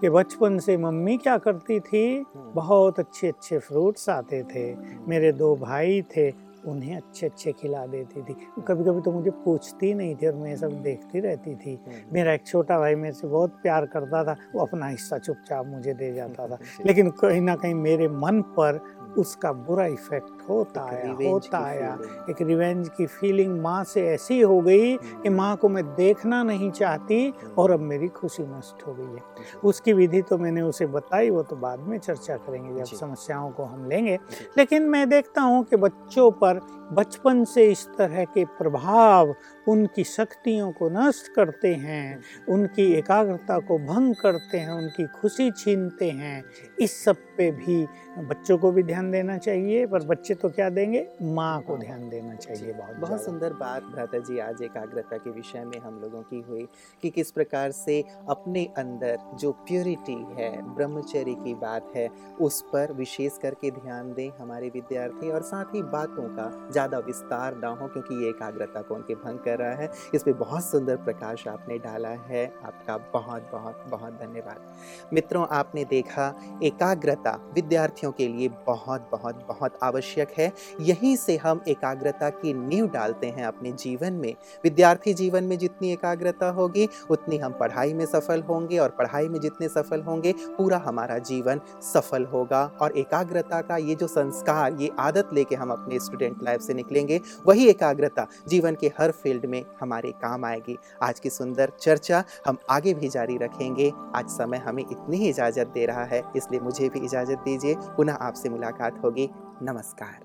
कि 0.01 0.11
बचपन 0.11 0.59
से 0.59 0.77
मम्मी 0.77 1.17
क्या 1.17 1.39
करती 1.39 1.81
थी? 1.81 2.25
बहुत 2.37 2.99
अच्छे 2.99 3.29
अच्छे 3.29 3.59
फ्रूट्स 3.59 4.09
आते 4.09 4.43
थे। 4.43 4.75
मेरे 5.09 5.33
दो 5.33 5.57
भाई 5.57 6.03
थे 6.03 6.31
उन्हें 6.67 6.97
अच्छे 6.97 7.27
अच्छे 7.27 7.53
खिला 7.53 7.87
देती 7.87 8.23
थी। 8.23 8.37
कभी 8.69 8.85
कभी 8.85 9.01
तो 9.01 9.13
मुझे 9.13 9.31
पूछती 9.31 9.95
नहीं 9.95 10.17
थी 10.17 10.27
और 10.27 10.35
मैं 10.35 10.57
सब 10.57 10.73
देखती 10.83 11.21
रहती 11.21 11.55
थी। 11.55 11.75
हम्म। 11.75 11.97
मेरा 12.13 12.33
एक 12.33 12.47
छोटा 12.47 12.79
भाई 12.79 12.95
मेरे 12.95 13.13
से 13.13 13.27
बहुत 13.27 13.51
प्यार 13.63 13.87
करता 13.87 14.25
था 14.25 14.37
वो 14.55 14.61
अपना 14.61 14.87
हिस्सा 14.87 15.19
चुपचाप 15.19 15.67
मुझे 15.67 15.95
दे 15.95 16.13
जाता 16.13 16.49
था। 16.49 16.59
लेकिन 16.87 17.11
कहीं 17.11 17.41
ना 17.41 17.57
कहीं 17.57 17.75
मेरे 17.75 18.09
मन 18.09 18.43
पर 18.43 18.81
उसका 19.19 19.53
बुरा 19.53 19.87
इफ़ेक्ट 19.87 20.44
होता 20.49 20.85
आया 20.85 21.13
होता 21.13 21.59
आया। 21.59 21.97
एक 22.31 22.43
रिवेंज 22.43 22.89
की 22.89 23.07
फीलिंग 23.07 23.61
माँ 23.61 23.85
से 23.85 24.07
ऐसी 24.09 24.41
हो 24.41 24.61
गई 24.61 24.97
कि 24.97 25.29
हम्म। 25.29 25.37
माँ 25.37 25.57
को 25.57 25.69
मैं 25.69 25.85
देखना 25.85 26.43
नहीं 26.43 26.71
चाहती 26.71 27.23
हम्म। 27.27 27.53
और 27.59 27.71
अब 27.71 27.81
मेरी 27.81 28.09
खुशी 28.09 28.43
नष्ट 28.43 28.87
हो 28.87 28.95
गई 28.95 29.05
है। 29.05 29.23
उसकी 29.65 29.93
विधि 29.93 30.23
तो 30.23 30.39
मैंने 30.39 30.63
उसे 30.63 30.87
बताई 30.87 31.31
वो 31.31 31.43
तो 31.43 31.57
बाद 31.57 31.81
में 31.81 31.99
चर्चा 31.99 32.37
करेंगे 32.37 32.75
जब 32.75 32.97
समस्याओं 32.97 33.51
को 33.51 33.65
हम 33.65 33.89
लेंगे। 33.89 34.19
लेकिन 34.59 34.83
मैं 34.83 35.09
देखता 35.09 35.43
हूँ 35.43 35.65
कि 35.65 35.77
बच्चों 35.77 36.31
पर 36.31 36.61
बचपन 36.93 37.45
से 37.45 37.65
इस 37.71 37.87
तरह 37.99 38.25
के 38.25 38.45
प्रभाव 38.45 39.35
उनकी 39.69 40.05
शक्तियों 40.05 40.71
को 40.73 40.89
नष्ट 40.89 41.33
करते 41.35 41.75
हैं 41.75 42.23
उनकी 42.49 42.83
एकाग्रता 42.93 43.59
को 43.59 43.79
भंग 43.79 44.15
करते 44.15 44.59
हैं 44.59 44.71
उनकी 44.71 45.07
खुशी 45.21 45.51
छीनते 45.51 46.11
हैं 46.11 46.45
इस 46.81 47.05
सब 47.05 47.17
पे 47.39 47.51
भी 47.51 47.87
बच्चों 48.19 48.59
को 48.59 48.71
भी 48.73 48.83
ध्यान 48.83 49.11
देना 49.11 49.37
चाहिए 49.39 49.87
पर 49.87 50.07
बच्चे 50.07 50.34
बच्चे 50.35 50.49
तो 50.49 50.55
क्या 50.55 50.69
देंगे? 50.71 51.07
माँ 51.23 51.61
को 51.63 51.77
ध्यान 51.79 52.09
देना 52.09 52.35
चाहिए 52.35 52.73
बहुत 52.73 52.97
बहुत 52.97 53.25
सुंदर 53.25 53.53
बात 53.53 53.83
भ्राता 53.85 54.19
जी 54.19 54.39
आज 54.39 54.63
एकाग्रता 54.63 55.17
के 55.17 55.31
विषय 55.31 55.65
में 55.65 55.79
हम 55.79 56.01
लोगों 56.01 56.23
की 56.23 56.41
हुई 56.49 56.67
कि 57.03 57.11
किस 57.11 57.31
प्रकार 57.31 57.71
से 57.71 58.01
अपने 58.29 58.65
अंदर 58.79 59.19
जो 59.35 59.53
प्योरिटी 59.69 60.17
है 60.39 60.51
ब्रह्मचर्य 60.75 61.35
की 61.35 61.55
बात 61.55 61.93
है 61.97 62.09
उस 62.41 62.61
पर 62.73 62.93
विशेष 62.93 63.39
करके 63.39 63.71
ध्यान 63.71 64.13
दें 64.15 64.31
हमारे 64.39 64.69
विद्यार्थी 64.69 65.31
और 65.31 65.43
साथ 65.43 65.75
ही 65.75 65.83
बातों 65.95 66.29
का 66.37 66.49
ज़्यादा 66.73 66.99
विस्तार 67.07 67.57
ना 67.57 67.69
हो 67.75 67.89
क्योंकि 67.89 68.23
ये 68.25 68.29
एकाग्रता 68.31 68.83
को 68.83 68.95
उनके 68.95 69.15
भंग 69.15 69.39
कर 69.39 69.59
रहा 69.59 69.75
है। 69.75 69.91
इस 70.15 70.23
पे 70.23 70.33
बहुत 70.35 70.65
सुंदर 70.65 70.97
प्रकाश 70.97 71.47
आपने 71.49 71.79
डाला 71.79 72.09
है। 72.29 72.45
आपका 72.65 72.97
बहुत 73.13 73.51
बहुत 73.53 73.85
बहुत 73.91 74.13
धन्यवाद। 74.15 75.13
मित्रों 75.13 75.47
आपने 75.51 75.85
देखा 75.85 76.27
एकाग्रता 76.63 77.39
विद्यार्थियों 77.55 78.13
के 78.13 78.29
लिए 78.29 78.49
बहुत 78.67 79.09
बहुत 79.13 79.45
बहुत 79.49 79.79
आवश्यक 80.25 80.39
है, 80.39 80.53
यहीं 80.81 81.17
से 81.17 81.37
हम 81.37 81.61
एकाग्रता 81.69 82.29
की 82.31 82.53
नींव 82.55 82.87
डालते 82.89 83.27
हैं 83.27 83.45
अपने 83.45 83.73
जीवन 83.73 84.13
में। 84.13 84.35
विद्यार्थी 84.65 85.15
जीवन 85.15 85.45
में 85.45 85.59
जितनी 85.59 85.93
एकाग्रता 85.93 86.49
होगी, 86.51 86.89
उतनी 87.11 87.39
हम 87.39 87.53
पढ़ाई 87.53 87.95
में 87.95 88.05
सफल 88.07 88.43
होंगे 88.43 88.79
और 88.79 88.89
पढ़ाई 88.89 89.29
में 89.29 89.41
जितने 89.41 89.69
सफल 89.69 90.03
होंगे, 90.03 90.33
पूरा 90.33 90.79
हमारा 90.79 91.19
जीवन 91.19 91.61
सफल 91.83 92.25
होगा। 92.25 92.65
और 92.81 92.99
एकाग्रता 92.99 93.61
का 93.61 93.77
ये 93.77 93.95
जो 93.95 94.07
संस्कार, 94.07 94.73
ये 94.73 94.91
आदत 94.99 95.31
लेके 95.33 95.55
हम 95.55 95.71
अपने 95.71 95.99
स्टूडेंट 96.01 96.43
लाइफ 96.43 96.61
से 96.61 96.75
निकलेंगे, 96.75 97.21
वही 97.47 97.69
एकाग्रता 97.69 98.27
जीवन 98.49 98.75
के 98.75 98.93
हर 98.99 99.11
फ़ील्ड 99.13 99.47
में 99.47 99.63
हमारे 99.81 100.11
काम 100.23 100.45
आएगी। 100.45 100.77
आज 101.03 101.21
की 101.21 101.31
सुंदर 101.31 101.73
चर्चा 101.81 102.23
हम 102.47 102.59
आगे 102.71 102.95
भी 102.95 103.09
जारी 103.09 103.37
रखेंगे। 103.37 103.93
आज 104.17 104.29
समय 104.29 104.59
हमें 104.59 104.83
इतनी 104.83 105.17
ही 105.17 105.29
इजाज़त 105.29 105.69
दे 105.69 105.87
रहा 105.87 106.05
है, 106.05 106.23
इसलिए 106.37 106.61
मुझे 106.61 106.89
भी 106.89 107.01
इजाज़त 107.01 107.39
दीजिए। 107.39 107.75
पुनः 107.97 108.15
आपसे 108.15 108.49
मुलाकात 108.49 109.01
होगी। 109.05 109.29
नमस्कार। 109.63 110.24